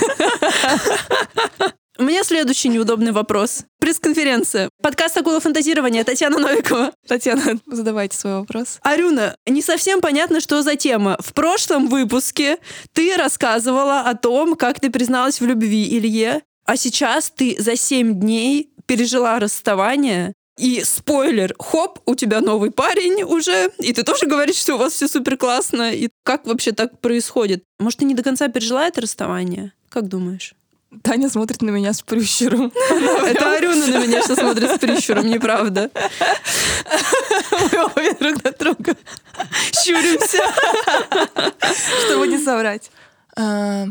У 1.97 2.03
меня 2.03 2.23
следующий 2.23 2.67
неудобный 2.67 3.13
вопрос. 3.13 3.63
Пресс-конференция. 3.79 4.69
Подкаст 4.81 5.15
«Акула 5.15 5.39
фантазирования». 5.39 6.03
Татьяна 6.03 6.39
Новикова. 6.39 6.91
Татьяна, 7.07 7.57
задавайте 7.67 8.17
свой 8.17 8.39
вопрос. 8.39 8.79
Арюна, 8.81 9.37
не 9.47 9.61
совсем 9.61 10.01
понятно, 10.01 10.41
что 10.41 10.61
за 10.61 10.75
тема. 10.75 11.15
В 11.21 11.33
прошлом 11.33 11.87
выпуске 11.87 12.57
ты 12.91 13.15
рассказывала 13.15 14.01
о 14.01 14.13
том, 14.15 14.55
как 14.55 14.81
ты 14.81 14.89
призналась 14.89 15.39
в 15.39 15.45
любви 15.45 15.87
Илье, 15.97 16.41
а 16.65 16.75
сейчас 16.75 17.29
ты 17.29 17.55
за 17.59 17.77
семь 17.77 18.19
дней 18.19 18.71
пережила 18.85 19.39
расставание, 19.39 20.33
и 20.57 20.83
спойлер, 20.85 21.53
хоп, 21.59 21.99
у 22.05 22.15
тебя 22.15 22.39
новый 22.39 22.71
парень 22.71 23.23
уже, 23.23 23.71
и 23.79 23.91
ты 23.91 24.03
тоже 24.03 24.25
говоришь, 24.25 24.55
что 24.55 24.75
у 24.75 24.77
вас 24.77 24.93
все 24.93 25.07
супер 25.09 25.35
классно. 25.37 25.93
И 25.93 26.09
как 26.23 26.45
вообще 26.45 26.71
так 26.71 26.99
происходит? 27.01 27.63
Может, 27.77 27.99
ты 27.99 28.05
не 28.05 28.13
до 28.13 28.23
конца 28.23 28.47
пережила 28.47 28.87
это 28.87 29.01
расставание? 29.01 29.73
Как 29.89 30.07
думаешь? 30.07 30.55
Таня 31.03 31.29
смотрит 31.29 31.61
на 31.61 31.71
меня 31.71 31.91
с 31.91 32.01
прищуром. 32.01 32.71
Это 32.89 33.53
Арюна 33.53 33.87
на 33.87 33.97
меня 34.05 34.21
сейчас 34.21 34.39
смотрит 34.39 34.71
с 34.71 34.79
прищуром, 34.79 35.27
неправда. 35.27 35.91
Мы 37.51 37.83
обе 37.83 38.13
друг 38.13 38.41
на 38.41 38.51
друга, 38.51 38.95
Щуримся. 39.73 40.41
чтобы 42.05 42.27
не 42.27 42.37
соврать. 42.37 42.91
А, 43.35 43.87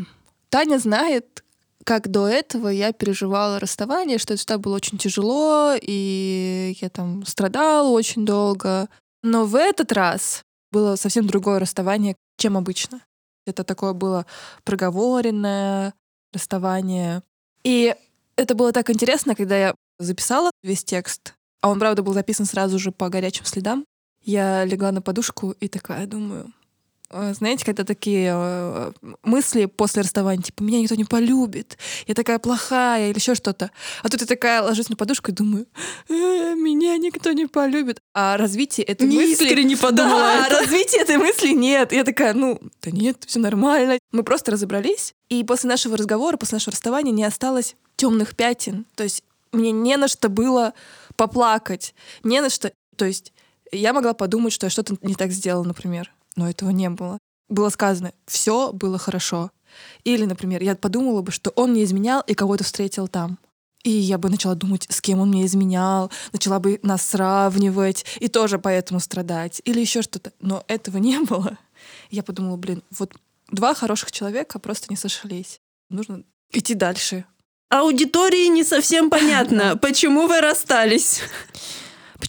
Таня 0.48 0.78
знает, 0.78 1.43
как 1.84 2.08
до 2.08 2.26
этого 2.26 2.68
я 2.68 2.92
переживала 2.92 3.60
расставание, 3.60 4.18
что 4.18 4.32
это 4.34 4.38
всегда 4.38 4.58
было 4.58 4.76
очень 4.76 4.98
тяжело, 4.98 5.74
и 5.80 6.76
я 6.80 6.88
там 6.88 7.24
страдала 7.26 7.88
очень 7.88 8.24
долго. 8.24 8.88
Но 9.22 9.44
в 9.44 9.54
этот 9.54 9.92
раз 9.92 10.42
было 10.72 10.96
совсем 10.96 11.26
другое 11.26 11.58
расставание, 11.58 12.16
чем 12.36 12.56
обычно. 12.56 13.00
Это 13.46 13.64
такое 13.64 13.92
было 13.92 14.26
проговоренное 14.64 15.94
расставание. 16.32 17.22
И 17.62 17.94
это 18.36 18.54
было 18.54 18.72
так 18.72 18.90
интересно, 18.90 19.34
когда 19.34 19.56
я 19.56 19.74
записала 19.98 20.50
весь 20.62 20.84
текст, 20.84 21.34
а 21.60 21.70
он, 21.70 21.78
правда, 21.78 22.02
был 22.02 22.12
записан 22.12 22.46
сразу 22.46 22.78
же 22.78 22.90
по 22.90 23.08
горячим 23.08 23.44
следам. 23.44 23.84
Я 24.22 24.64
легла 24.64 24.90
на 24.90 25.02
подушку 25.02 25.52
и 25.60 25.68
такая 25.68 26.06
думаю, 26.06 26.52
знаете, 27.10 27.64
когда 27.64 27.84
такие 27.84 28.32
э, 28.34 28.92
мысли 29.22 29.66
после 29.66 30.02
расставания, 30.02 30.42
типа, 30.42 30.62
меня 30.62 30.80
никто 30.80 30.94
не 30.94 31.04
полюбит, 31.04 31.78
я 32.06 32.14
такая 32.14 32.38
плохая 32.38 33.10
или 33.10 33.18
еще 33.18 33.34
что-то. 33.34 33.70
А 34.02 34.08
тут 34.08 34.20
я 34.20 34.26
такая 34.26 34.62
ложусь 34.62 34.88
на 34.88 34.96
подушку 34.96 35.30
и 35.30 35.34
думаю, 35.34 35.66
«Э, 36.08 36.54
меня 36.54 36.96
никто 36.96 37.32
не 37.32 37.46
полюбит. 37.46 38.00
А 38.14 38.36
развитие 38.36 38.84
этой 38.86 39.06
Не 39.06 39.16
мысли... 39.16 39.44
искренне 39.44 39.76
подумала 39.76 40.20
Да, 40.20 40.46
это. 40.46 40.60
развития 40.60 41.02
этой 41.02 41.18
мысли 41.18 41.48
нет. 41.48 41.92
Я 41.92 42.04
такая, 42.04 42.34
ну, 42.34 42.60
да 42.82 42.90
нет, 42.90 43.22
все 43.26 43.38
нормально. 43.38 43.98
Мы 44.12 44.22
просто 44.22 44.52
разобрались, 44.52 45.14
и 45.28 45.44
после 45.44 45.68
нашего 45.68 45.96
разговора, 45.96 46.36
после 46.36 46.56
нашего 46.56 46.72
расставания 46.72 47.12
не 47.12 47.24
осталось 47.24 47.76
темных 47.96 48.34
пятен. 48.34 48.86
То 48.96 49.04
есть 49.04 49.22
мне 49.52 49.70
не 49.70 49.96
на 49.96 50.08
что 50.08 50.28
было 50.28 50.74
поплакать, 51.16 51.94
не 52.22 52.40
на 52.40 52.50
что... 52.50 52.72
То 52.96 53.04
есть 53.04 53.32
я 53.72 53.92
могла 53.92 54.14
подумать, 54.14 54.52
что 54.52 54.66
я 54.66 54.70
что-то 54.70 54.96
не 55.02 55.14
так 55.14 55.30
сделала, 55.30 55.64
например, 55.64 56.12
но 56.36 56.48
этого 56.48 56.70
не 56.70 56.90
было. 56.90 57.18
Было 57.48 57.68
сказано, 57.68 58.12
все 58.26 58.72
было 58.72 58.98
хорошо. 58.98 59.50
Или, 60.04 60.24
например, 60.24 60.62
я 60.62 60.76
подумала 60.76 61.22
бы, 61.22 61.32
что 61.32 61.50
он 61.50 61.72
мне 61.72 61.84
изменял 61.84 62.22
и 62.26 62.34
кого-то 62.34 62.64
встретил 62.64 63.08
там. 63.08 63.38
И 63.82 63.90
я 63.90 64.16
бы 64.16 64.30
начала 64.30 64.54
думать, 64.54 64.86
с 64.88 65.00
кем 65.02 65.20
он 65.20 65.28
мне 65.28 65.44
изменял, 65.44 66.10
начала 66.32 66.58
бы 66.58 66.80
нас 66.82 67.02
сравнивать 67.02 68.06
и 68.18 68.28
тоже 68.28 68.58
поэтому 68.58 68.98
страдать. 68.98 69.60
Или 69.64 69.80
еще 69.80 70.00
что-то. 70.00 70.32
Но 70.40 70.64
этого 70.68 70.96
не 70.98 71.18
было. 71.20 71.58
Я 72.10 72.22
подумала, 72.22 72.56
блин, 72.56 72.82
вот 72.98 73.14
два 73.50 73.74
хороших 73.74 74.10
человека 74.10 74.58
просто 74.58 74.86
не 74.88 74.96
сошлись. 74.96 75.60
Нужно 75.90 76.22
идти 76.50 76.74
дальше. 76.74 77.26
Аудитории 77.68 78.46
не 78.46 78.64
совсем 78.64 79.10
понятно, 79.10 79.76
почему 79.76 80.26
вы 80.26 80.40
расстались. 80.40 81.20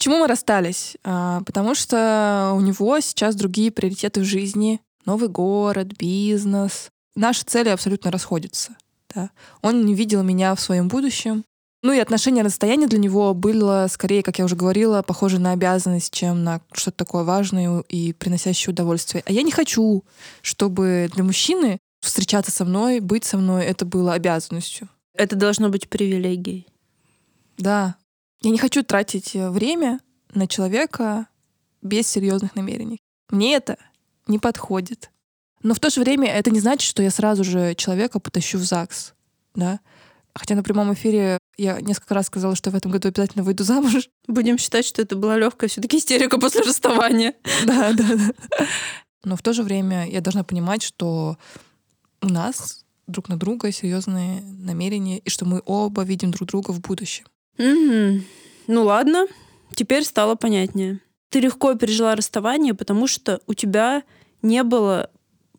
Почему 0.06 0.20
мы 0.20 0.28
расстались? 0.28 0.96
А, 1.02 1.42
потому 1.44 1.74
что 1.74 2.52
у 2.54 2.60
него 2.60 3.00
сейчас 3.00 3.34
другие 3.34 3.72
приоритеты 3.72 4.20
в 4.20 4.24
жизни. 4.24 4.80
Новый 5.04 5.28
город, 5.28 5.88
бизнес. 5.98 6.90
Наши 7.16 7.42
цели 7.42 7.70
абсолютно 7.70 8.12
расходятся. 8.12 8.76
Да. 9.12 9.30
Он 9.62 9.84
не 9.84 9.94
видел 9.96 10.22
меня 10.22 10.54
в 10.54 10.60
своем 10.60 10.86
будущем. 10.86 11.44
Ну 11.82 11.92
и 11.92 11.98
отношения 11.98 12.44
на 12.44 12.50
расстоянии 12.50 12.86
для 12.86 13.00
него 13.00 13.34
было 13.34 13.88
скорее, 13.90 14.22
как 14.22 14.38
я 14.38 14.44
уже 14.44 14.54
говорила, 14.54 15.02
похоже 15.02 15.40
на 15.40 15.50
обязанность, 15.50 16.14
чем 16.14 16.44
на 16.44 16.60
что-то 16.70 16.98
такое 16.98 17.24
важное 17.24 17.80
и 17.88 18.12
приносящее 18.12 18.72
удовольствие. 18.72 19.24
А 19.26 19.32
я 19.32 19.42
не 19.42 19.50
хочу, 19.50 20.04
чтобы 20.40 21.10
для 21.12 21.24
мужчины 21.24 21.78
встречаться 22.00 22.52
со 22.52 22.64
мной, 22.64 23.00
быть 23.00 23.24
со 23.24 23.38
мной, 23.38 23.64
это 23.64 23.84
было 23.84 24.12
обязанностью. 24.12 24.88
Это 25.14 25.34
должно 25.34 25.68
быть 25.68 25.88
привилегией. 25.88 26.68
Да. 27.58 27.96
Я 28.46 28.52
не 28.52 28.58
хочу 28.58 28.84
тратить 28.84 29.34
э, 29.34 29.50
время 29.50 29.98
на 30.32 30.46
человека 30.46 31.26
без 31.82 32.06
серьезных 32.06 32.54
намерений. 32.54 33.00
Мне 33.28 33.56
это 33.56 33.76
не 34.28 34.38
подходит. 34.38 35.10
Но 35.64 35.74
в 35.74 35.80
то 35.80 35.90
же 35.90 36.00
время 36.00 36.28
это 36.28 36.52
не 36.52 36.60
значит, 36.60 36.88
что 36.88 37.02
я 37.02 37.10
сразу 37.10 37.42
же 37.42 37.74
человека 37.74 38.20
потащу 38.20 38.58
в 38.58 38.62
ЗАГС. 38.62 39.14
Да? 39.56 39.80
Хотя 40.32 40.54
на 40.54 40.62
прямом 40.62 40.94
эфире 40.94 41.38
я 41.56 41.80
несколько 41.80 42.14
раз 42.14 42.26
сказала, 42.26 42.54
что 42.54 42.70
в 42.70 42.76
этом 42.76 42.92
году 42.92 43.08
обязательно 43.08 43.42
выйду 43.42 43.64
замуж. 43.64 44.08
Будем 44.28 44.58
считать, 44.58 44.86
что 44.86 45.02
это 45.02 45.16
была 45.16 45.36
легкая 45.36 45.68
все-таки 45.68 45.98
истерика 45.98 46.38
после 46.38 46.60
расставания. 46.60 47.34
Да, 47.66 47.92
да, 47.94 48.14
да. 48.14 48.66
Но 49.24 49.34
в 49.34 49.42
то 49.42 49.54
же 49.54 49.64
время 49.64 50.08
я 50.08 50.20
должна 50.20 50.44
понимать, 50.44 50.84
что 50.84 51.36
у 52.22 52.28
нас 52.28 52.84
друг 53.08 53.28
на 53.28 53.36
друга 53.36 53.72
серьезные 53.72 54.40
намерения, 54.42 55.18
и 55.18 55.30
что 55.30 55.46
мы 55.46 55.62
оба 55.66 56.04
видим 56.04 56.30
друг 56.30 56.48
друга 56.48 56.70
в 56.70 56.80
будущем. 56.80 57.26
Мгм. 57.58 58.24
Ну 58.66 58.84
ладно, 58.84 59.26
теперь 59.74 60.04
стало 60.04 60.34
понятнее. 60.34 61.00
Ты 61.30 61.40
легко 61.40 61.74
пережила 61.74 62.14
расставание, 62.14 62.74
потому 62.74 63.06
что 63.06 63.40
у 63.46 63.54
тебя 63.54 64.02
не 64.42 64.62
было 64.62 65.10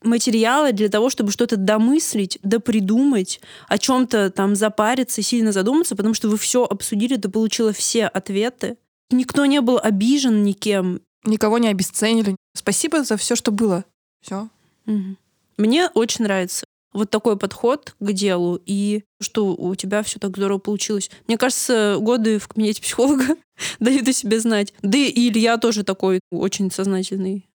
материала 0.04 0.72
для 0.72 0.90
того, 0.90 1.10
чтобы 1.10 1.32
что-то 1.32 1.58
домыслить, 1.58 2.40
допридумать, 2.44 3.42
о 3.68 3.78
чем-то 3.78 4.30
там 4.30 4.56
запариться, 4.56 5.22
сильно 5.22 5.52
задуматься, 5.52 5.96
потому 5.96 6.14
что 6.14 6.30
вы 6.30 6.38
все 6.38 6.64
обсудили, 6.64 7.16
ты 7.18 7.30
получила 7.30 7.74
все 7.74 8.06
ответы. 8.06 8.78
Никто 9.10 9.46
не 9.46 9.62
был 9.62 9.80
обижен 9.82 10.44
никем. 10.44 11.02
Никого 11.24 11.58
не 11.58 11.68
обесценили. 11.68 12.36
Спасибо 12.56 13.04
за 13.04 13.18
все, 13.18 13.36
что 13.36 13.52
было. 13.52 13.86
Все. 14.22 14.50
Мгм. 14.86 15.18
Мне 15.58 15.90
очень 15.94 16.24
нравится 16.24 16.66
вот 16.94 17.10
такой 17.10 17.38
подход 17.38 17.96
к 18.00 18.12
делу 18.12 18.60
и 18.66 19.04
что 19.20 19.48
у 19.56 19.76
тебя 19.76 20.04
все 20.04 20.20
так 20.20 20.36
здорово 20.38 20.58
получилось. 20.58 21.10
Мне 21.28 21.38
кажется, 21.38 21.98
годы 22.00 22.40
в 22.40 22.48
кабинете 22.48 22.82
психолога 22.82 23.36
дают 23.80 24.08
о 24.08 24.14
себе 24.14 24.40
знать. 24.40 24.74
Да 24.82 24.98
и 24.98 25.30
Илья 25.30 25.58
тоже 25.58 25.84
такой 25.84 26.20
очень 26.32 26.72
сознательный. 26.72 27.48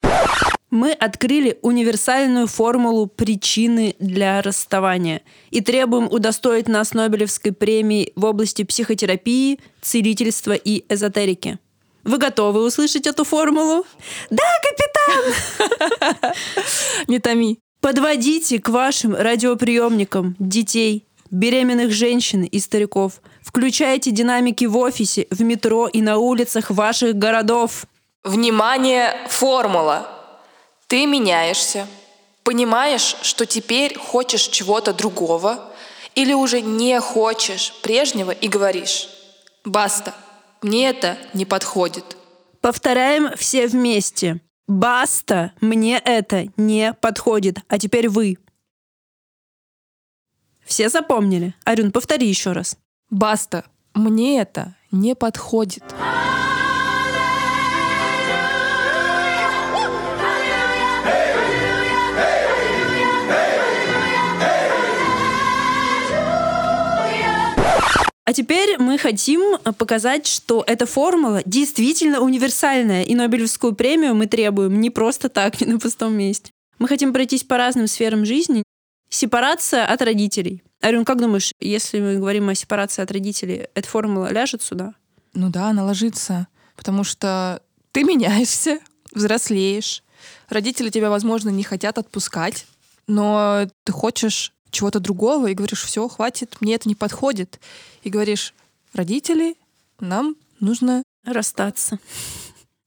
Мы 0.71 0.93
открыли 0.93 1.59
универсальную 1.61 2.47
формулу 2.47 3.07
причины 3.07 3.95
для 3.99 4.41
расставания 4.41 5.21
и 5.51 5.61
требуем 5.61 6.07
удостоить 6.11 6.67
нас 6.67 6.95
Нобелевской 6.95 7.53
премии 7.53 8.13
в 8.17 8.25
области 8.25 8.65
психотерапии, 8.65 9.61
целительства 9.83 10.53
и 10.53 10.85
эзотерики. 10.89 11.59
Вы 12.05 12.19
готовы 12.19 12.65
услышать 12.65 13.07
эту 13.07 13.25
формулу? 13.25 13.85
Да, 14.31 14.43
капитан! 14.63 16.33
Не 17.07 17.19
томи. 17.19 17.59
Подводите 17.83 18.59
к 18.59 18.71
вашим 18.71 19.15
радиоприемникам 19.15 20.37
детей, 20.39 21.07
беременных 21.31 21.93
женщин 21.93 22.45
и 22.45 22.59
стариков, 22.59 23.21
Включайте 23.53 24.13
динамики 24.13 24.65
в 24.65 24.79
офисе, 24.79 25.27
в 25.31 25.43
метро 25.43 25.87
и 25.87 26.01
на 26.01 26.17
улицах 26.17 26.71
ваших 26.71 27.17
городов. 27.17 27.85
Внимание, 28.25 29.15
формула. 29.29 30.09
Ты 30.87 31.05
меняешься. 31.05 31.87
Понимаешь, 32.45 33.17
что 33.21 33.45
теперь 33.45 33.99
хочешь 33.99 34.49
чего-то 34.49 34.95
другого 34.95 35.71
или 36.15 36.33
уже 36.33 36.63
не 36.63 36.99
хочешь 37.01 37.75
прежнего 37.83 38.31
и 38.31 38.49
говоришь 38.49 39.09
«Баста, 39.67 40.15
мне 40.63 40.89
это 40.89 41.19
не 41.35 41.45
подходит». 41.45 42.17
Повторяем 42.63 43.37
все 43.37 43.67
вместе. 43.67 44.41
Баста, 44.69 45.53
мне 45.61 45.99
это 45.99 46.47
не 46.57 46.95
подходит. 46.95 47.59
А 47.69 47.79
теперь 47.79 48.09
вы. 48.09 48.39
Все 50.65 50.89
запомнили? 50.89 51.55
Арюн, 51.65 51.93
повтори 51.93 52.29
еще 52.29 52.53
раз. 52.53 52.79
Баста, 53.11 53.65
мне 53.95 54.41
это 54.41 54.75
не 54.91 55.15
подходит. 55.15 55.83
А 68.33 68.35
теперь 68.35 68.79
мы 68.79 68.97
хотим 68.97 69.59
показать, 69.77 70.27
что 70.27 70.65
эта 70.67 70.87
формула 70.87 71.43
действительно 71.45 72.21
универсальная, 72.21 73.03
и 73.03 73.15
Нобелевскую 73.15 73.75
премию 73.75 74.15
мы 74.15 74.27
требуем 74.27 74.81
не 74.81 74.89
просто 74.89 75.29
так, 75.29 75.61
не 75.61 75.67
на 75.71 75.79
пустом 75.79 76.15
месте. 76.15 76.51
Мы 76.79 76.89
хотим 76.89 77.13
пройтись 77.13 77.45
по 77.45 77.59
разным 77.59 77.87
сферам 77.87 78.25
жизни. 78.25 78.63
Сепарация 79.11 79.85
от 79.85 80.01
родителей. 80.01 80.63
Арюн, 80.81 81.05
как 81.05 81.21
думаешь, 81.21 81.53
если 81.61 82.01
мы 82.01 82.17
говорим 82.17 82.49
о 82.49 82.55
сепарации 82.55 83.03
от 83.03 83.11
родителей, 83.11 83.67
эта 83.75 83.87
формула 83.87 84.33
ляжет 84.33 84.63
сюда? 84.63 84.95
Ну 85.35 85.51
да, 85.51 85.69
она 85.69 85.85
ложится, 85.85 86.47
потому 86.75 87.05
что 87.05 87.61
ты 87.91 88.03
меняешься, 88.03 88.79
взрослеешь. 89.13 90.03
Родители 90.49 90.89
тебя, 90.89 91.11
возможно, 91.11 91.51
не 91.51 91.65
хотят 91.65 91.99
отпускать, 91.99 92.65
но 93.07 93.69
ты 93.85 93.93
хочешь 93.93 94.55
чего-то 94.73 94.99
другого 94.99 95.47
и 95.47 95.55
говоришь, 95.55 95.85
все, 95.85 96.09
хватит, 96.09 96.57
мне 96.61 96.75
это 96.75 96.89
не 96.89 96.97
подходит. 96.97 97.61
И 98.03 98.11
говоришь, 98.11 98.55
родители, 98.93 99.57
нам 100.01 100.35
нужно 100.59 101.05
Расстаться. 101.25 102.01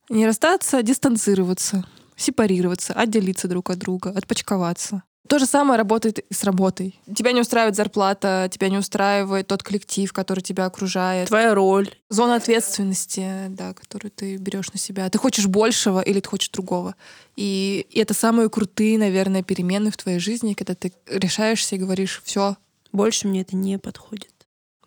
не 0.09 0.25
расстаться, 0.25 0.77
а 0.77 0.83
дистанцироваться, 0.83 1.85
сепарироваться, 2.17 2.93
отделиться 2.93 3.47
друг 3.47 3.69
от 3.69 3.77
друга, 3.77 4.09
отпочковаться. 4.09 5.03
То 5.27 5.39
же 5.39 5.45
самое 5.45 5.77
работает 5.77 6.19
и 6.19 6.33
с 6.33 6.43
работой. 6.43 6.99
Тебя 7.15 7.31
не 7.31 7.41
устраивает 7.41 7.75
зарплата, 7.75 8.47
тебя 8.51 8.69
не 8.69 8.77
устраивает 8.77 9.47
тот 9.47 9.63
коллектив, 9.63 10.11
который 10.13 10.41
тебя 10.41 10.65
окружает. 10.65 11.27
Твоя 11.29 11.55
роль. 11.55 11.89
Зона 12.09 12.35
ответственности, 12.35 13.27
да, 13.49 13.73
которую 13.73 14.11
ты 14.11 14.37
берешь 14.37 14.71
на 14.71 14.79
себя. 14.79 15.09
Ты 15.09 15.17
хочешь 15.17 15.47
большего 15.47 15.99
или 16.01 16.19
ты 16.19 16.29
хочешь 16.29 16.49
другого. 16.49 16.95
И, 17.35 17.87
и 17.89 17.99
это 17.99 18.13
самые 18.13 18.49
крутые, 18.49 18.97
наверное, 18.99 19.41
перемены 19.41 19.89
в 19.89 19.97
твоей 19.97 20.19
жизни, 20.19 20.53
когда 20.53 20.75
ты 20.75 20.93
решаешься 21.07 21.75
и 21.75 21.79
говоришь, 21.79 22.21
все, 22.23 22.55
Больше 22.91 23.27
мне 23.27 23.41
это 23.41 23.55
не 23.55 23.79
подходит. 23.79 24.31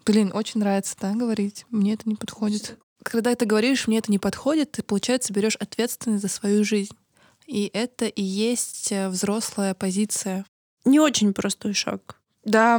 блин, 0.07 0.31
очень 0.33 0.61
нравится, 0.61 0.95
да, 1.01 1.13
говорить, 1.15 1.67
мне 1.71 1.95
это 1.95 2.09
не 2.09 2.15
подходит. 2.15 2.79
Когда 3.03 3.35
ты 3.35 3.45
говоришь, 3.45 3.87
мне 3.89 3.99
это 3.99 4.11
не 4.11 4.19
подходит, 4.19 4.73
ты, 4.73 4.83
получается, 4.83 5.33
берешь 5.33 5.57
ответственность 5.57 6.23
за 6.23 6.29
свою 6.29 6.65
жизнь. 6.65 6.95
И 7.49 7.71
это 7.73 8.05
и 8.05 8.23
есть 8.23 8.93
э, 8.93 9.09
взрослая 9.09 9.75
позиция. 9.75 10.45
Не 10.85 11.01
очень 11.01 11.33
простой 11.33 11.73
шаг. 11.73 12.21
Да, 12.45 12.79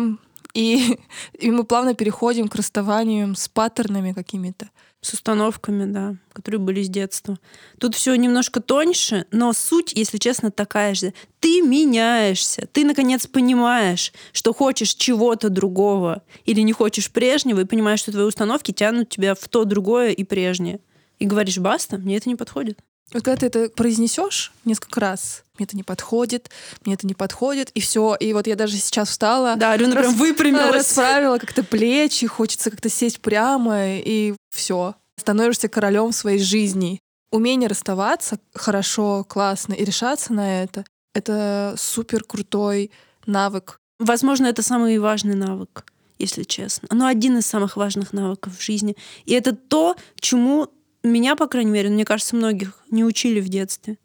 и, 0.54 1.00
и 1.34 1.50
мы 1.50 1.64
плавно 1.64 1.96
переходим 1.96 2.48
к 2.48 2.56
расставанию 2.56 3.36
с 3.36 3.50
паттернами 3.50 4.14
какими-то. 4.14 4.70
С 5.02 5.14
установками, 5.14 5.92
да, 5.92 6.18
которые 6.34 6.60
были 6.60 6.84
с 6.84 6.90
детства. 6.90 7.40
Тут 7.80 7.96
все 7.96 8.14
немножко 8.16 8.60
тоньше, 8.60 9.26
но 9.32 9.54
суть, 9.54 9.94
если 9.94 10.18
честно, 10.18 10.52
такая 10.52 10.94
же. 10.94 11.14
Ты 11.40 11.62
меняешься, 11.62 12.68
ты 12.72 12.84
наконец 12.84 13.26
понимаешь, 13.26 14.12
что 14.34 14.54
хочешь 14.54 14.94
чего-то 14.94 15.50
другого 15.50 16.22
или 16.44 16.60
не 16.62 16.74
хочешь 16.74 17.12
прежнего, 17.12 17.62
и 17.62 17.66
понимаешь, 17.66 18.02
что 18.02 18.12
твои 18.12 18.26
установки 18.26 18.72
тянут 18.72 19.10
тебя 19.10 19.36
в 19.36 19.48
то 19.48 19.64
другое 19.64 20.12
и 20.12 20.26
прежнее. 20.26 20.82
И 21.18 21.26
говоришь, 21.26 21.58
баста, 21.58 21.98
мне 21.98 22.18
это 22.18 22.28
не 22.28 22.36
подходит. 22.36 22.80
Вот 23.14 23.24
когда 23.24 23.38
ты 23.38 23.48
это 23.48 23.70
произнесешь 23.70 24.52
несколько 24.66 25.00
раз, 25.00 25.44
мне 25.58 25.66
это 25.66 25.76
не 25.76 25.84
подходит, 25.84 26.50
мне 26.86 26.94
это 26.94 27.08
не 27.08 27.16
подходит, 27.16 27.72
и 27.72 27.80
все. 27.80 28.16
И 28.20 28.34
вот 28.34 28.46
я 28.48 28.56
даже 28.56 28.78
сейчас 28.78 29.10
встала, 29.10 29.56
Да, 29.56 29.72
Алена 29.72 29.96
прям 29.96 30.14
выпрямилась. 30.14 30.74
расправила 30.74 31.38
как-то 31.40 31.64
плечи, 31.64 32.28
хочется 32.28 32.70
как-то 32.70 32.90
сесть 32.90 33.20
прямо, 33.20 33.98
и 33.98 34.36
все. 34.56 34.96
Становишься 35.20 35.68
королем 35.68 36.12
своей 36.12 36.40
жизни. 36.40 37.00
Умение 37.32 37.68
расставаться 37.68 38.40
хорошо, 38.54 39.24
классно, 39.28 39.74
и 39.74 39.84
решаться 39.84 40.34
на 40.34 40.64
это— 40.64 40.86
это 41.14 41.76
супер 41.78 42.24
крутой 42.24 42.92
навык. 43.26 43.80
Возможно, 44.00 44.48
это 44.48 44.64
самый 44.64 44.98
важный 45.00 45.36
навык, 45.36 45.84
если 46.18 46.44
честно. 46.44 46.88
Но 46.92 47.06
один 47.06 47.38
из 47.38 47.46
самых 47.46 47.76
важных 47.76 48.14
навыков 48.14 48.58
в 48.58 48.64
жизни. 48.64 48.96
И 49.26 49.34
это 49.34 49.54
то, 49.56 49.96
чему 50.20 50.70
меня, 51.04 51.36
по 51.36 51.48
крайней 51.48 51.72
мере, 51.72 51.90
мне 51.90 52.06
кажется, 52.06 52.36
многих 52.36 52.80
не 52.90 53.04
учили 53.04 53.40
в 53.40 53.50
детстве. 53.50 53.98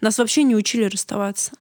Нас 0.00 0.18
вообще 0.18 0.42
не 0.42 0.56
учили 0.56 0.84
расставаться. 0.84 1.52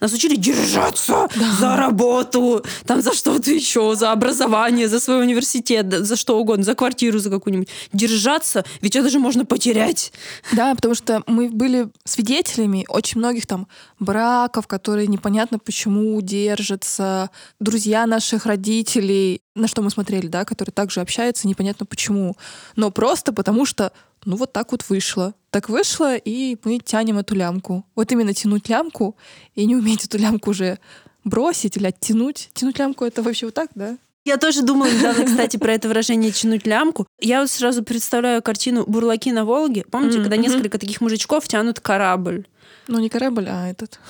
Нас 0.00 0.12
учили 0.12 0.36
держаться 0.36 1.28
за 1.58 1.76
работу, 1.76 2.62
там 2.84 3.00
за 3.00 3.14
что-то 3.14 3.50
еще, 3.50 3.94
за 3.94 4.12
образование, 4.12 4.86
за 4.86 5.00
свой 5.00 5.22
университет, 5.22 5.88
да, 5.88 6.02
за 6.02 6.16
что 6.16 6.38
угодно, 6.38 6.62
за 6.62 6.74
квартиру 6.74 7.18
за 7.18 7.30
какую-нибудь. 7.30 7.68
Держаться, 7.92 8.64
ведь 8.82 8.96
это 8.96 9.08
же 9.08 9.18
можно 9.18 9.46
потерять. 9.46 10.12
Да, 10.52 10.74
потому 10.74 10.94
что 10.94 11.22
мы 11.26 11.48
были 11.48 11.88
свидетелями 12.04 12.84
очень 12.88 13.18
многих 13.18 13.46
там 13.46 13.66
браков, 13.98 14.66
которые 14.66 15.06
непонятно 15.06 15.58
почему 15.58 16.20
держатся, 16.20 17.30
друзья 17.58 18.04
наших 18.06 18.44
родителей, 18.44 19.40
на 19.54 19.68
что 19.68 19.80
мы 19.80 19.90
смотрели, 19.90 20.26
да, 20.26 20.44
которые 20.44 20.74
также 20.74 21.00
общаются, 21.00 21.48
непонятно 21.48 21.86
почему. 21.86 22.36
Но 22.76 22.90
просто 22.90 23.32
потому 23.32 23.64
что, 23.64 23.90
ну 24.24 24.36
вот 24.36 24.52
так 24.52 24.72
вот 24.72 24.84
вышло. 24.88 25.34
Так 25.50 25.68
вышло, 25.68 26.16
и 26.16 26.56
мы 26.64 26.78
тянем 26.78 27.18
эту 27.18 27.34
лямку. 27.34 27.84
Вот 27.94 28.10
именно 28.12 28.34
тянуть 28.34 28.68
лямку 28.68 29.16
и 29.54 29.64
не 29.66 29.76
уметь 29.76 30.04
эту 30.04 30.18
лямку 30.18 30.50
уже 30.50 30.78
бросить 31.24 31.76
или 31.76 31.86
оттянуть. 31.86 32.50
Тянуть 32.54 32.78
лямку— 32.78 33.04
это 33.06 33.22
вообще 33.22 33.46
вот 33.46 33.54
так, 33.54 33.70
да? 33.74 33.96
Я 34.24 34.38
тоже 34.38 34.62
думала 34.62 34.88
недавно, 34.90 35.26
кстати, 35.26 35.58
про 35.58 35.74
это 35.74 35.86
выражение 35.86 36.32
«тянуть 36.32 36.66
лямку». 36.66 37.06
Я 37.20 37.40
вот 37.40 37.50
сразу 37.50 37.82
представляю 37.82 38.42
картину 38.42 38.84
«Бурлаки 38.86 39.30
на 39.32 39.44
Волге». 39.44 39.84
Помните, 39.90 40.16
М, 40.16 40.22
когда 40.22 40.38
несколько 40.38 40.78
таких 40.78 41.02
мужичков 41.02 41.46
тянут 41.46 41.80
корабль? 41.80 42.46
Ну, 42.88 43.00
не 43.00 43.10
корабль, 43.10 43.48
а 43.50 43.68
этот. 43.68 44.00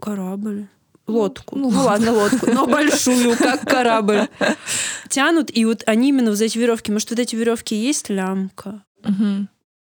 Корабль. 0.00 0.68
Лодку. 1.06 1.56
ну 1.56 1.70
Ну, 1.70 1.82
ладно, 1.82 2.12
лодку, 2.12 2.50
но 2.50 2.66
большую, 2.66 3.36
как 3.36 3.62
корабль. 3.68 4.28
Тянут, 5.10 5.50
и 5.54 5.66
вот 5.66 5.82
они 5.86 6.08
именно 6.08 6.30
вот 6.30 6.38
за 6.38 6.46
эти 6.46 6.56
веревки. 6.56 6.90
Может, 6.90 7.10
вот 7.10 7.18
эти 7.18 7.36
веревки 7.36 7.74
и 7.74 7.78
есть 7.78 8.08
лямка? 8.08 8.82
Мгм. 9.04 9.48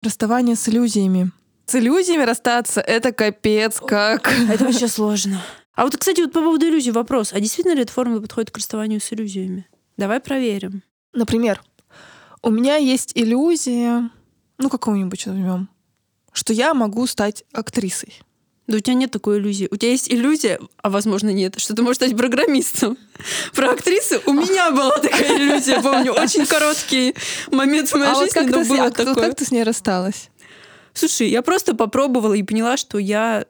Расставание 0.03 0.55
с 0.55 0.67
иллюзиями. 0.69 1.31
С 1.65 1.75
иллюзиями 1.75 2.23
расстаться— 2.23 2.79
это 2.81 3.11
капец 3.11 3.79
как. 3.79 4.31
Это 4.49 4.65
вообще 4.65 4.87
сложно. 4.87 5.41
А 5.73 5.83
вот, 5.83 5.97
кстати, 5.97 6.21
вот 6.21 6.31
по 6.31 6.41
поводу 6.41 6.67
иллюзий 6.67 6.91
вопрос. 6.91 7.33
А 7.33 7.39
действительно 7.39 7.73
ли 7.73 7.81
эта 7.81 7.91
формула 7.91 8.21
подходит 8.21 8.51
к 8.51 8.57
расставанию 8.57 9.01
с 9.01 9.11
иллюзиями? 9.11 9.67
Давай 9.97 10.19
проверим. 10.19 10.83
Например, 11.13 11.61
у 12.41 12.49
меня 12.49 12.75
есть 12.75 13.11
иллюзия, 13.15 14.09
ну, 14.57 14.69
какого-нибудь 14.69 15.25
возьмем, 15.25 15.69
что 16.31 16.53
я 16.53 16.73
могу 16.73 17.07
стать 17.07 17.43
актрисой. 17.51 18.21
Да 18.67 18.77
у 18.77 18.79
тебя 18.79 18.95
нет 18.95 19.11
такой 19.11 19.37
иллюзии. 19.37 19.67
У 19.69 19.75
тебя 19.75 19.91
есть 19.91 20.11
иллюзия, 20.11 20.59
а 20.81 20.89
возможно 20.89 21.29
нет, 21.29 21.59
что 21.59 21.75
ты 21.75 21.83
можешь 21.83 21.97
стать 21.97 22.17
программистом. 22.17 22.97
Про 23.53 23.71
актрису 23.71 24.21
у 24.25 24.33
меня 24.33 24.71
была 24.71 24.97
такая 24.97 25.37
иллюзия, 25.37 25.81
помню. 25.81 26.13
Очень 26.13 26.45
короткий 26.47 27.13
момент 27.51 27.89
в 27.89 27.93
моей 27.95 28.11
а 28.11 28.13
вот 28.15 28.23
жизни, 28.25 28.33
как, 28.39 28.47
но 28.49 28.57
ты, 28.57 28.65
с- 28.65 28.67
было 28.67 28.83
а 28.85 28.91
как- 28.91 29.05
такое. 29.07 29.23
как 29.27 29.35
ты 29.35 29.45
с 29.45 29.51
ней 29.51 29.63
рассталась? 29.63 30.29
Слушай, 30.93 31.29
я 31.29 31.41
просто 31.41 31.75
попробовала 31.75 32.33
и 32.33 32.41
поняла, 32.41 32.77
что 32.77 32.97
я 32.97 33.45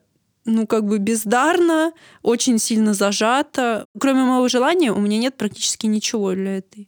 ну, 0.48 0.68
как 0.68 0.86
бы 0.86 1.00
бездарна, 1.00 1.92
очень 2.22 2.60
сильно 2.60 2.94
зажата. 2.94 3.88
Кроме 4.00 4.22
моего 4.24 4.48
желания, 4.48 4.92
у 4.92 5.00
меня 5.00 5.18
нет 5.18 5.36
практически 5.38 5.88
ничего 5.88 6.34
для 6.34 6.58
этой 6.60 6.88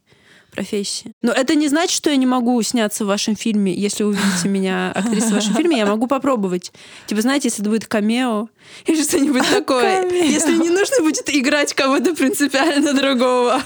профессии. 0.57 1.13
Но 1.21 1.31
это 1.31 1.53
не 1.53 1.67
значит, 1.67 1.95
что 1.95 2.09
я 2.09 2.15
не 2.15 2.25
могу 2.25 2.59
сняться 2.63 3.05
в 3.05 3.07
вашем 3.07 3.35
фильме. 3.35 3.71
Если 3.73 4.03
увидите 4.03 4.49
меня 4.49 4.91
актрисой 4.91 5.29
в 5.29 5.33
вашем 5.33 5.53
фильме, 5.53 5.77
я 5.77 5.85
могу 5.85 6.07
попробовать. 6.07 6.73
Типа, 7.05 7.21
знаете, 7.21 7.47
если 7.47 7.61
это 7.61 7.69
будет 7.69 7.85
камео 7.85 8.49
или 8.85 9.03
что-нибудь 9.03 9.47
такое. 9.51 10.01
Камео. 10.01 10.23
Если 10.23 10.57
не 10.57 10.69
нужно 10.69 11.01
будет 11.01 11.29
играть 11.29 11.75
кого-то 11.75 12.15
принципиально 12.15 12.93
другого. 12.93 13.61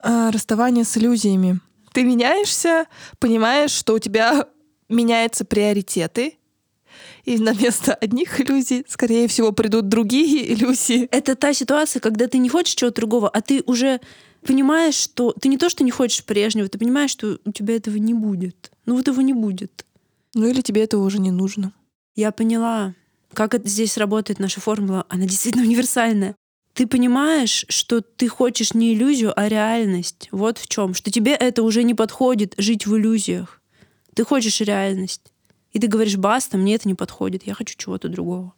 А, 0.00 0.30
расставание 0.30 0.84
с 0.84 0.98
иллюзиями. 0.98 1.60
Ты 1.94 2.04
меняешься, 2.04 2.86
понимаешь, 3.18 3.70
что 3.70 3.94
у 3.94 3.98
тебя 3.98 4.46
меняются 4.90 5.46
приоритеты, 5.46 6.34
и 7.24 7.38
на 7.38 7.52
место 7.52 7.94
одних 7.94 8.40
иллюзий, 8.40 8.84
скорее 8.88 9.28
всего, 9.28 9.52
придут 9.52 9.88
другие 9.88 10.52
иллюзии. 10.52 11.08
Это 11.10 11.34
та 11.36 11.52
ситуация, 11.52 12.00
когда 12.00 12.26
ты 12.26 12.38
не 12.38 12.48
хочешь 12.48 12.74
чего-то 12.74 12.96
другого, 12.96 13.28
а 13.28 13.40
ты 13.40 13.62
уже 13.66 14.00
понимаешь, 14.48 14.94
что 14.94 15.32
ты 15.32 15.48
не 15.48 15.58
то, 15.58 15.68
что 15.68 15.84
не 15.84 15.90
хочешь 15.90 16.24
прежнего, 16.24 16.68
ты 16.68 16.78
понимаешь, 16.78 17.10
что 17.10 17.38
у 17.44 17.52
тебя 17.52 17.76
этого 17.76 17.96
не 17.96 18.14
будет. 18.14 18.72
Ну 18.86 18.96
вот 18.96 19.06
его 19.06 19.20
не 19.20 19.34
будет. 19.34 19.84
Ну 20.34 20.46
или 20.46 20.62
тебе 20.62 20.84
это 20.84 20.96
уже 20.96 21.20
не 21.20 21.30
нужно. 21.30 21.74
Я 22.16 22.32
поняла, 22.32 22.94
как 23.34 23.52
это 23.52 23.68
здесь 23.68 23.98
работает 23.98 24.38
наша 24.38 24.62
формула. 24.62 25.04
Она 25.10 25.26
действительно 25.26 25.64
универсальная. 25.64 26.34
Ты 26.72 26.86
понимаешь, 26.86 27.66
что 27.68 28.00
ты 28.00 28.28
хочешь 28.28 28.72
не 28.72 28.94
иллюзию, 28.94 29.38
а 29.38 29.48
реальность. 29.48 30.28
Вот 30.30 30.56
в 30.56 30.66
чем. 30.66 30.94
Что 30.94 31.10
тебе 31.10 31.32
это 31.34 31.62
уже 31.62 31.82
не 31.82 31.94
подходит 31.94 32.54
жить 32.56 32.86
в 32.86 32.96
иллюзиях. 32.96 33.60
Ты 34.14 34.24
хочешь 34.24 34.62
реальность. 34.62 35.30
И 35.72 35.78
ты 35.78 35.88
говоришь, 35.88 36.16
баста, 36.16 36.56
мне 36.56 36.74
это 36.74 36.88
не 36.88 36.94
подходит, 36.94 37.46
я 37.46 37.52
хочу 37.52 37.76
чего-то 37.76 38.08
другого. 38.08 38.54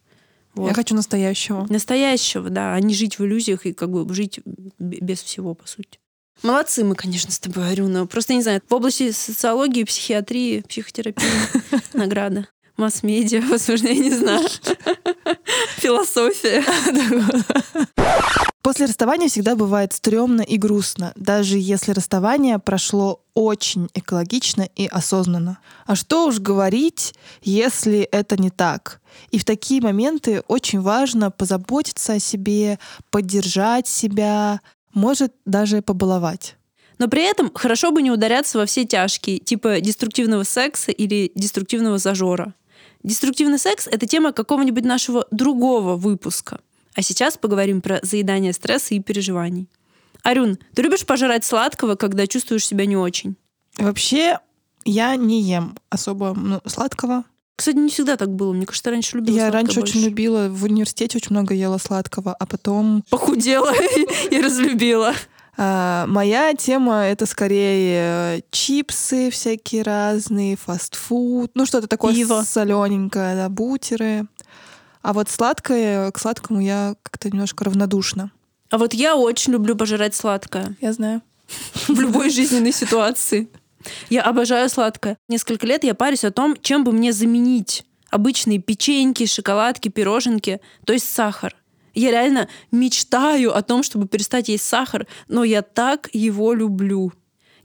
Вот. 0.53 0.67
Я 0.67 0.73
хочу 0.73 0.95
настоящего. 0.95 1.65
Настоящего, 1.69 2.49
да, 2.49 2.73
а 2.73 2.79
не 2.79 2.93
жить 2.93 3.19
в 3.19 3.25
иллюзиях 3.25 3.65
и 3.65 3.73
как 3.73 3.89
бы 3.89 4.11
жить 4.13 4.39
без 4.79 5.21
всего, 5.21 5.53
по 5.53 5.67
сути. 5.67 5.99
Молодцы 6.43 6.83
мы, 6.83 6.95
конечно, 6.95 7.31
с 7.31 7.39
тобой, 7.39 7.69
Арюна. 7.69 8.07
Просто, 8.07 8.33
не 8.33 8.41
знаю, 8.41 8.61
в 8.67 8.73
области 8.73 9.11
социологии, 9.11 9.83
психиатрии, 9.83 10.61
психотерапии 10.61 11.27
награда. 11.93 12.47
Масс-медиа, 12.77 13.41
возможно, 13.49 13.87
я 13.87 13.95
не 13.95 14.11
знаю. 14.11 14.47
Философия. 15.77 16.63
После 18.61 18.85
расставания 18.85 19.27
всегда 19.27 19.55
бывает 19.55 19.91
стрёмно 19.91 20.41
и 20.41 20.57
грустно, 20.57 21.13
даже 21.15 21.57
если 21.57 21.93
расставание 21.93 22.59
прошло 22.59 23.21
очень 23.33 23.89
экологично 23.95 24.69
и 24.75 24.85
осознанно. 24.85 25.57
А 25.87 25.95
что 25.95 26.27
уж 26.27 26.39
говорить, 26.39 27.15
если 27.41 28.01
это 28.01 28.39
не 28.39 28.51
так? 28.51 29.01
И 29.31 29.39
в 29.39 29.45
такие 29.45 29.81
моменты 29.81 30.43
очень 30.47 30.79
важно 30.79 31.31
позаботиться 31.31 32.13
о 32.13 32.19
себе, 32.19 32.77
поддержать 33.09 33.87
себя, 33.87 34.61
может 34.93 35.33
даже 35.45 35.81
побаловать. 35.81 36.55
Но 36.99 37.07
при 37.07 37.23
этом 37.23 37.51
хорошо 37.53 37.91
бы 37.91 38.03
не 38.03 38.11
ударяться 38.11 38.59
во 38.59 38.67
все 38.67 38.85
тяжкие, 38.85 39.39
типа 39.39 39.81
деструктивного 39.81 40.43
секса 40.43 40.91
или 40.91 41.31
деструктивного 41.33 41.97
зажора. 41.97 42.53
Деструктивный 43.03 43.59
секс— 43.59 43.87
это 43.91 44.05
тема 44.05 44.31
какого-нибудь 44.31 44.85
нашего 44.85 45.27
другого 45.31 45.95
выпуска. 45.95 46.59
А 46.93 47.01
сейчас 47.01 47.37
поговорим 47.37 47.81
про 47.81 47.99
заедание 48.03 48.53
стресса 48.53 48.93
и 48.93 48.99
переживаний. 48.99 49.69
Арюн, 50.23 50.57
ты 50.75 50.81
любишь 50.81 51.05
пожрать 51.05 51.43
сладкого, 51.43 51.95
когда 51.95 52.27
чувствуешь 52.27 52.65
себя 52.65 52.85
не 52.85 52.97
очень? 52.97 53.35
Вообще, 53.77 54.39
я 54.85 55.15
не 55.15 55.41
ем 55.41 55.77
особо 55.89 56.33
ну, 56.33 56.61
сладкого. 56.65 57.23
Кстати, 57.55 57.77
не 57.77 57.89
всегда 57.89 58.17
так 58.17 58.29
было. 58.29 58.53
Мне 58.53 58.65
кажется, 58.65 58.89
раньше 58.89 59.17
любила 59.17 59.37
я 59.37 59.51
раньше 59.51 59.79
больше. 59.79 59.97
очень 59.97 60.07
любила, 60.07 60.47
в 60.49 60.63
университете 60.63 61.17
очень 61.17 61.31
много 61.31 61.53
ела 61.53 61.77
сладкого, 61.77 62.33
а 62.33 62.45
потом 62.45 63.03
Похудела 63.09 63.71
и 64.31 64.41
разлюбила. 64.41 65.13
А, 65.57 66.05
моя 66.07 66.53
тема 66.53 67.05
это 67.05 67.25
скорее 67.25 68.37
э, 68.37 68.41
чипсы 68.51 69.29
всякие 69.29 69.83
разные, 69.83 70.55
фастфуд, 70.55 71.51
ну 71.55 71.65
что-то 71.65 71.87
такое 71.87 72.13
Пиво. 72.13 72.43
солененькое, 72.45 73.35
да, 73.35 73.49
бутеры. 73.49 74.25
А 75.01 75.13
вот 75.13 75.29
сладкое, 75.29 76.11
к 76.11 76.19
сладкому 76.19 76.61
я 76.61 76.95
как-то 77.03 77.29
немножко 77.29 77.65
равнодушна. 77.65 78.31
А 78.69 78.77
вот 78.77 78.93
я 78.93 79.15
очень 79.15 79.53
люблю 79.53 79.75
пожрать 79.75 80.15
сладкое. 80.15 80.75
Я 80.79 80.93
знаю. 80.93 81.21
в 81.87 81.99
любой 81.99 82.29
жизненной 82.29 82.71
ситуации. 82.71 83.49
Я 84.09 84.21
обожаю 84.21 84.69
сладкое. 84.69 85.17
Несколько 85.27 85.65
лет 85.67 85.83
я 85.83 85.93
парюсь 85.93 86.23
о 86.23 86.31
том, 86.31 86.55
чем 86.61 86.83
бы 86.83 86.91
мне 86.91 87.11
заменить 87.13 87.83
обычные 88.09 88.59
печеньки, 88.59 89.25
шоколадки, 89.25 89.89
пироженки, 89.89 90.59
то 90.85 90.93
есть 90.93 91.11
сахар. 91.11 91.55
Я 91.93 92.11
реально 92.11 92.47
мечтаю 92.71 93.55
о 93.55 93.61
том, 93.61 93.83
чтобы 93.83 94.07
перестать 94.07 94.49
есть 94.49 94.65
сахар, 94.65 95.07
но 95.27 95.43
я 95.43 95.61
так 95.61 96.09
его 96.13 96.53
люблю. 96.53 97.11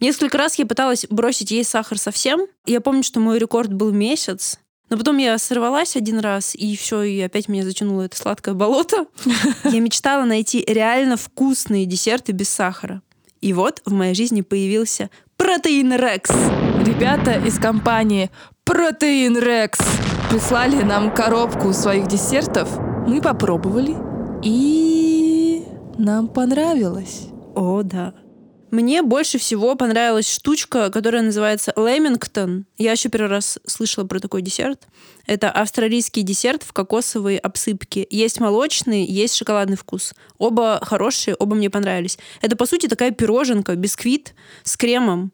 Несколько 0.01 0.39
раз 0.39 0.59
я 0.59 0.67
пыталась 0.67 1.07
бросить 1.09 1.51
есть 1.51 1.71
сахар 1.71 1.99
совсем. 1.99 2.47
Я 2.67 2.81
помню, 2.81 3.03
что 3.03 3.21
мой 3.21 3.39
рекорд 3.39 3.73
был 3.73 3.93
месяц. 3.93 4.59
Но 4.89 4.97
потом 4.97 5.17
я 5.17 5.37
сорвалась 5.39 5.97
один 5.97 6.21
раз, 6.21 6.55
и 6.55 6.77
все, 6.77 7.03
и 7.03 7.21
опять 7.21 7.49
меня 7.49 7.65
затянуло 7.65 8.03
это 8.03 8.17
сладкое 8.17 8.55
болото. 8.55 9.07
Я 9.65 9.81
мечтала 9.81 10.25
найти 10.25 10.65
реально 10.65 11.17
вкусные 11.17 11.87
десерты 11.87 12.31
без 12.31 12.51
сахара. 12.51 13.03
И 13.41 13.53
вот 13.53 13.83
в 13.85 13.93
моей 13.93 14.15
жизни 14.15 14.43
появился 14.43 15.11
протеин 15.37 15.93
Рекс. 15.93 16.31
Ребята 16.85 17.33
из 17.45 17.59
компании 17.59 18.31
Protein 18.65 19.43
Rex 19.43 19.85
прислали 20.31 20.83
нам 20.83 21.13
коробку 21.13 21.73
своих 21.73 22.07
десертов. 22.07 22.79
Мы 23.07 23.21
попробовали, 23.21 23.97
и 24.47 25.65
нам 25.99 26.29
понравилось. 26.29 27.29
О, 27.55 27.83
да. 27.83 28.15
Мне 28.71 29.03
больше 29.03 29.39
всего 29.39 29.75
понравилась 29.75 30.31
штучка, 30.31 30.91
которая 30.91 31.23
называется 31.23 31.73
Лемингтон. 31.77 32.67
Я 32.79 32.93
еще 32.93 33.09
первый 33.09 33.29
раз 33.29 33.59
слышала 33.67 34.05
про 34.05 34.21
такой 34.21 34.43
десерт. 34.43 34.87
Это 35.27 35.51
австралийский 35.51 36.23
десерт 36.23 36.63
в 36.63 36.73
кокосовой 36.73 37.39
обсыпке. 37.39 38.07
Есть 38.09 38.39
молочный, 38.39 39.05
есть 39.05 39.35
шоколадный 39.35 39.77
вкус. 39.77 40.15
Оба 40.39 40.81
хорошие, 40.83 41.35
оба 41.35 41.57
мне 41.57 41.71
понравились. 41.71 42.19
Это, 42.41 42.57
по 42.57 42.67
сути, 42.67 42.87
такая 42.87 43.11
пироженка, 43.11 43.75
бисквит 43.75 44.35
с 44.63 44.77
кремом. 44.77 45.33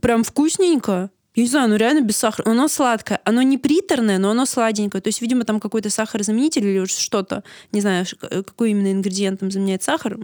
Прям 0.00 0.22
вкусненько. 0.22 1.10
Я 1.34 1.42
не 1.44 1.48
знаю, 1.48 1.68
ну 1.70 1.76
реально 1.76 2.02
без 2.02 2.16
сахара. 2.18 2.50
Оно 2.50 2.68
сладкое. 2.68 3.20
Оно 3.24 3.40
не 3.42 3.56
приторное, 3.56 4.18
но 4.18 4.30
оно 4.30 4.44
сладенькое. 4.44 5.00
То 5.00 5.08
есть, 5.08 5.22
видимо, 5.22 5.44
там 5.44 5.60
какой-то 5.60 5.88
сахарозаменитель 5.88 6.66
или 6.66 6.84
что-то. 6.84 7.42
Не 7.72 7.80
знаю, 7.80 8.04
ш- 8.04 8.16
какой 8.16 8.72
именно 8.72 8.92
ингредиент 8.92 9.40
там 9.40 9.50
заменяет 9.50 9.82
сахар. 9.82 10.18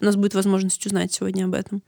У 0.00 0.04
нас 0.04 0.16
будет 0.16 0.34
возможность 0.34 0.84
узнать 0.84 1.12
сегодня 1.12 1.44
об 1.44 1.54
этом. 1.54 1.82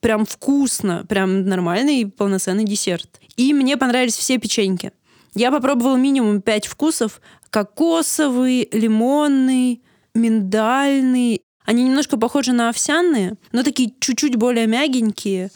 Прям 0.00 0.24
вкусно, 0.24 1.04
прям 1.08 1.44
нормальный 1.46 2.06
полноценный 2.06 2.64
десерт. 2.64 3.20
И 3.36 3.52
мне 3.52 3.76
понравились 3.76 4.16
все 4.16 4.38
печеньки. 4.38 4.92
Я 5.34 5.50
попробовала 5.50 5.96
минимум 5.96 6.40
5 6.40 6.66
вкусов. 6.66 7.20
Кокосовый, 7.50 8.68
лимонный, 8.72 9.82
миндальный. 10.14 11.42
Они 11.64 11.84
немножко 11.84 12.16
похожи 12.16 12.52
на 12.52 12.68
овсяные, 12.68 13.34
но 13.52 13.62
такие 13.62 13.92
чуть-чуть 14.00 14.36
более 14.36 14.66
мягенькие. 14.66 15.50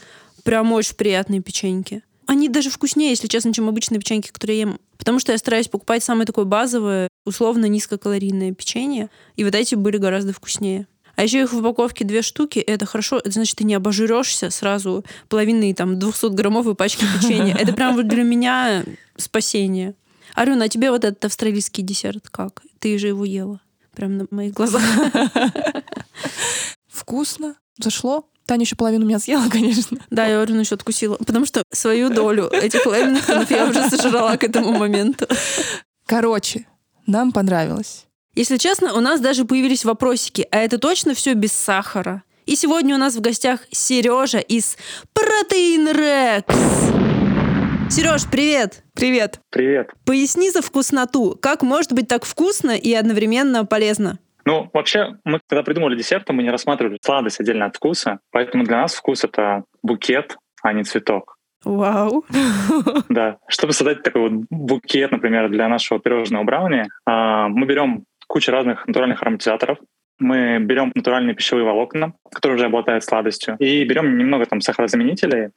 Прям 0.45 0.73
очень 0.73 0.95
приятные 0.97 1.41
печеньки. 1.43 2.03
Они 2.29 2.51
даже 2.51 2.69
вкуснее, 2.69 3.09
если 3.09 3.27
честно, 3.27 3.55
чем 3.55 3.71
обычные 3.71 4.01
печеньки, 4.01 4.31
которые 4.31 4.59
я 4.59 4.65
ем. 4.67 4.79
Потому 4.99 5.19
что 5.19 5.33
я 5.33 5.39
стараюсь 5.39 5.67
покупать 5.67 6.05
самое 6.05 6.27
такое 6.27 6.45
базовое, 6.45 7.09
условно 7.25 7.65
низкокалорийное 7.65 8.53
печенье. 8.53 9.09
И 9.37 9.45
вот 9.45 9.55
эти 9.55 9.75
были 9.75 9.97
гораздо 9.97 10.35
вкуснее. 10.35 10.87
А 11.17 11.23
еще 11.23 11.41
их 11.41 11.55
в 11.55 11.57
упаковке 11.57 12.05
две 12.05 12.21
штуки, 12.21 12.59
это 12.59 12.85
хорошо, 12.85 13.17
это 13.17 13.31
значит, 13.31 13.57
ты 13.57 13.65
не 13.65 13.73
обожрешься 13.73 14.51
сразу 14.51 15.07
половиной 15.31 15.73
там 15.73 15.95
200-граммовой 15.95 16.75
пачки 16.75 17.07
печенья. 17.19 17.57
Это 17.59 17.73
прям 17.73 17.97
вот 17.97 18.07
для 18.09 18.25
меня 18.25 18.85
спасение. 19.17 19.95
Арюна, 20.35 20.67
а 20.67 20.69
тебе 20.69 20.91
вот 20.91 21.05
этот 21.07 21.25
австралийский 21.25 21.81
десерт 21.81 22.29
как? 22.29 22.63
Ты 22.79 22.99
же 22.99 23.07
его 23.07 23.25
ела. 23.25 23.63
Прям 23.97 24.19
на 24.19 24.27
моих 24.31 24.53
глазах. 24.53 24.83
Вкусно. 26.89 27.55
Зашло. 27.79 28.29
Таня 28.49 28.63
еще 28.63 28.77
половину 28.77 29.05
меня 29.05 29.19
съела, 29.19 29.47
конечно. 29.51 29.99
Да, 30.09 30.27
я 30.27 30.41
Арюну 30.41 30.61
еще 30.61 30.75
откусила. 30.75 31.17
Потому 31.17 31.45
что 31.45 31.63
свою 31.71 32.09
долю 32.09 32.49
этих 32.49 32.87
лемингтонов 32.87 33.51
я 33.51 33.67
уже 33.67 33.91
сожрала 33.91 34.39
к 34.39 34.45
этому 34.45 34.73
моменту. 34.73 35.27
Короче, 36.07 36.67
нам 37.07 37.31
понравилось. 37.33 38.07
Если 38.35 38.57
честно, 38.57 38.95
у 38.95 39.01
нас 39.01 39.21
даже 39.21 39.45
появились 39.45 39.85
вопросики, 39.85 40.47
а 40.51 40.59
это 40.59 40.79
точно 40.79 41.13
все 41.15 41.35
без 41.35 41.53
сахара? 41.53 42.23
И 42.47 42.57
сегодня 42.57 42.95
у 42.95 42.99
нас 42.99 43.17
в 43.17 43.21
гостях 43.21 43.61
Сережа 43.71 44.39
из 44.39 44.79
Протеин 45.13 45.89
Рекс. 45.89 46.57
Сереж, 47.95 48.23
привет! 48.31 48.83
Привет. 48.95 49.41
Привет. 49.51 49.91
Поясни 50.07 50.51
за 50.51 50.63
вкусноту. 50.63 51.37
Как 51.41 51.63
может 51.63 51.93
быть 51.93 52.09
так 52.09 52.25
вкусно 52.25 52.71
и 52.71 52.95
одновременно 52.95 53.67
полезно? 53.67 54.19
Ну, 54.49 54.71
вообще, 54.73 55.19
мы 55.27 55.41
когда 55.47 55.63
придумали 55.63 55.95
десерты, 55.95 56.33
мы 56.33 56.43
не 56.43 56.51
рассматривали 56.51 56.97
сладость 57.03 57.39
отдельно 57.39 57.67
от 57.67 57.77
вкуса, 57.77 58.21
поэтому 58.31 58.65
для 58.65 58.79
нас 58.79 58.95
вкус— 58.95 59.23
это 59.25 59.65
букет, 59.83 60.39
а 60.63 60.73
не 60.73 60.85
цветок. 60.85 61.37
Вау. 61.65 62.25
Да. 63.11 63.37
Чтобы 63.47 63.75
создать 63.75 64.03
такой 64.03 64.23
вот 64.23 64.47
букет, 64.49 65.13
например, 65.13 65.51
для 65.51 65.69
нашего 65.69 66.01
пирожного 66.01 66.45
брауни, 66.45 66.87
а, 67.05 67.49
мы 67.49 67.67
берем 67.67 68.05
кучу 68.27 68.51
разных 68.51 68.87
натуральных 68.87 69.21
ароматизаторов, 69.21 69.77
мы 70.19 70.59
берем 70.61 70.93
натуральные 70.95 71.35
пищевые 71.35 71.67
волокна, 71.67 72.15
которые 72.33 72.57
уже 72.57 72.67
обладают 72.67 73.05
сладостью, 73.05 73.55
и 73.59 73.85
берем 73.85 74.17
немного 74.17 74.47
там 74.47 74.63
сахарозаменителей, 74.63 75.51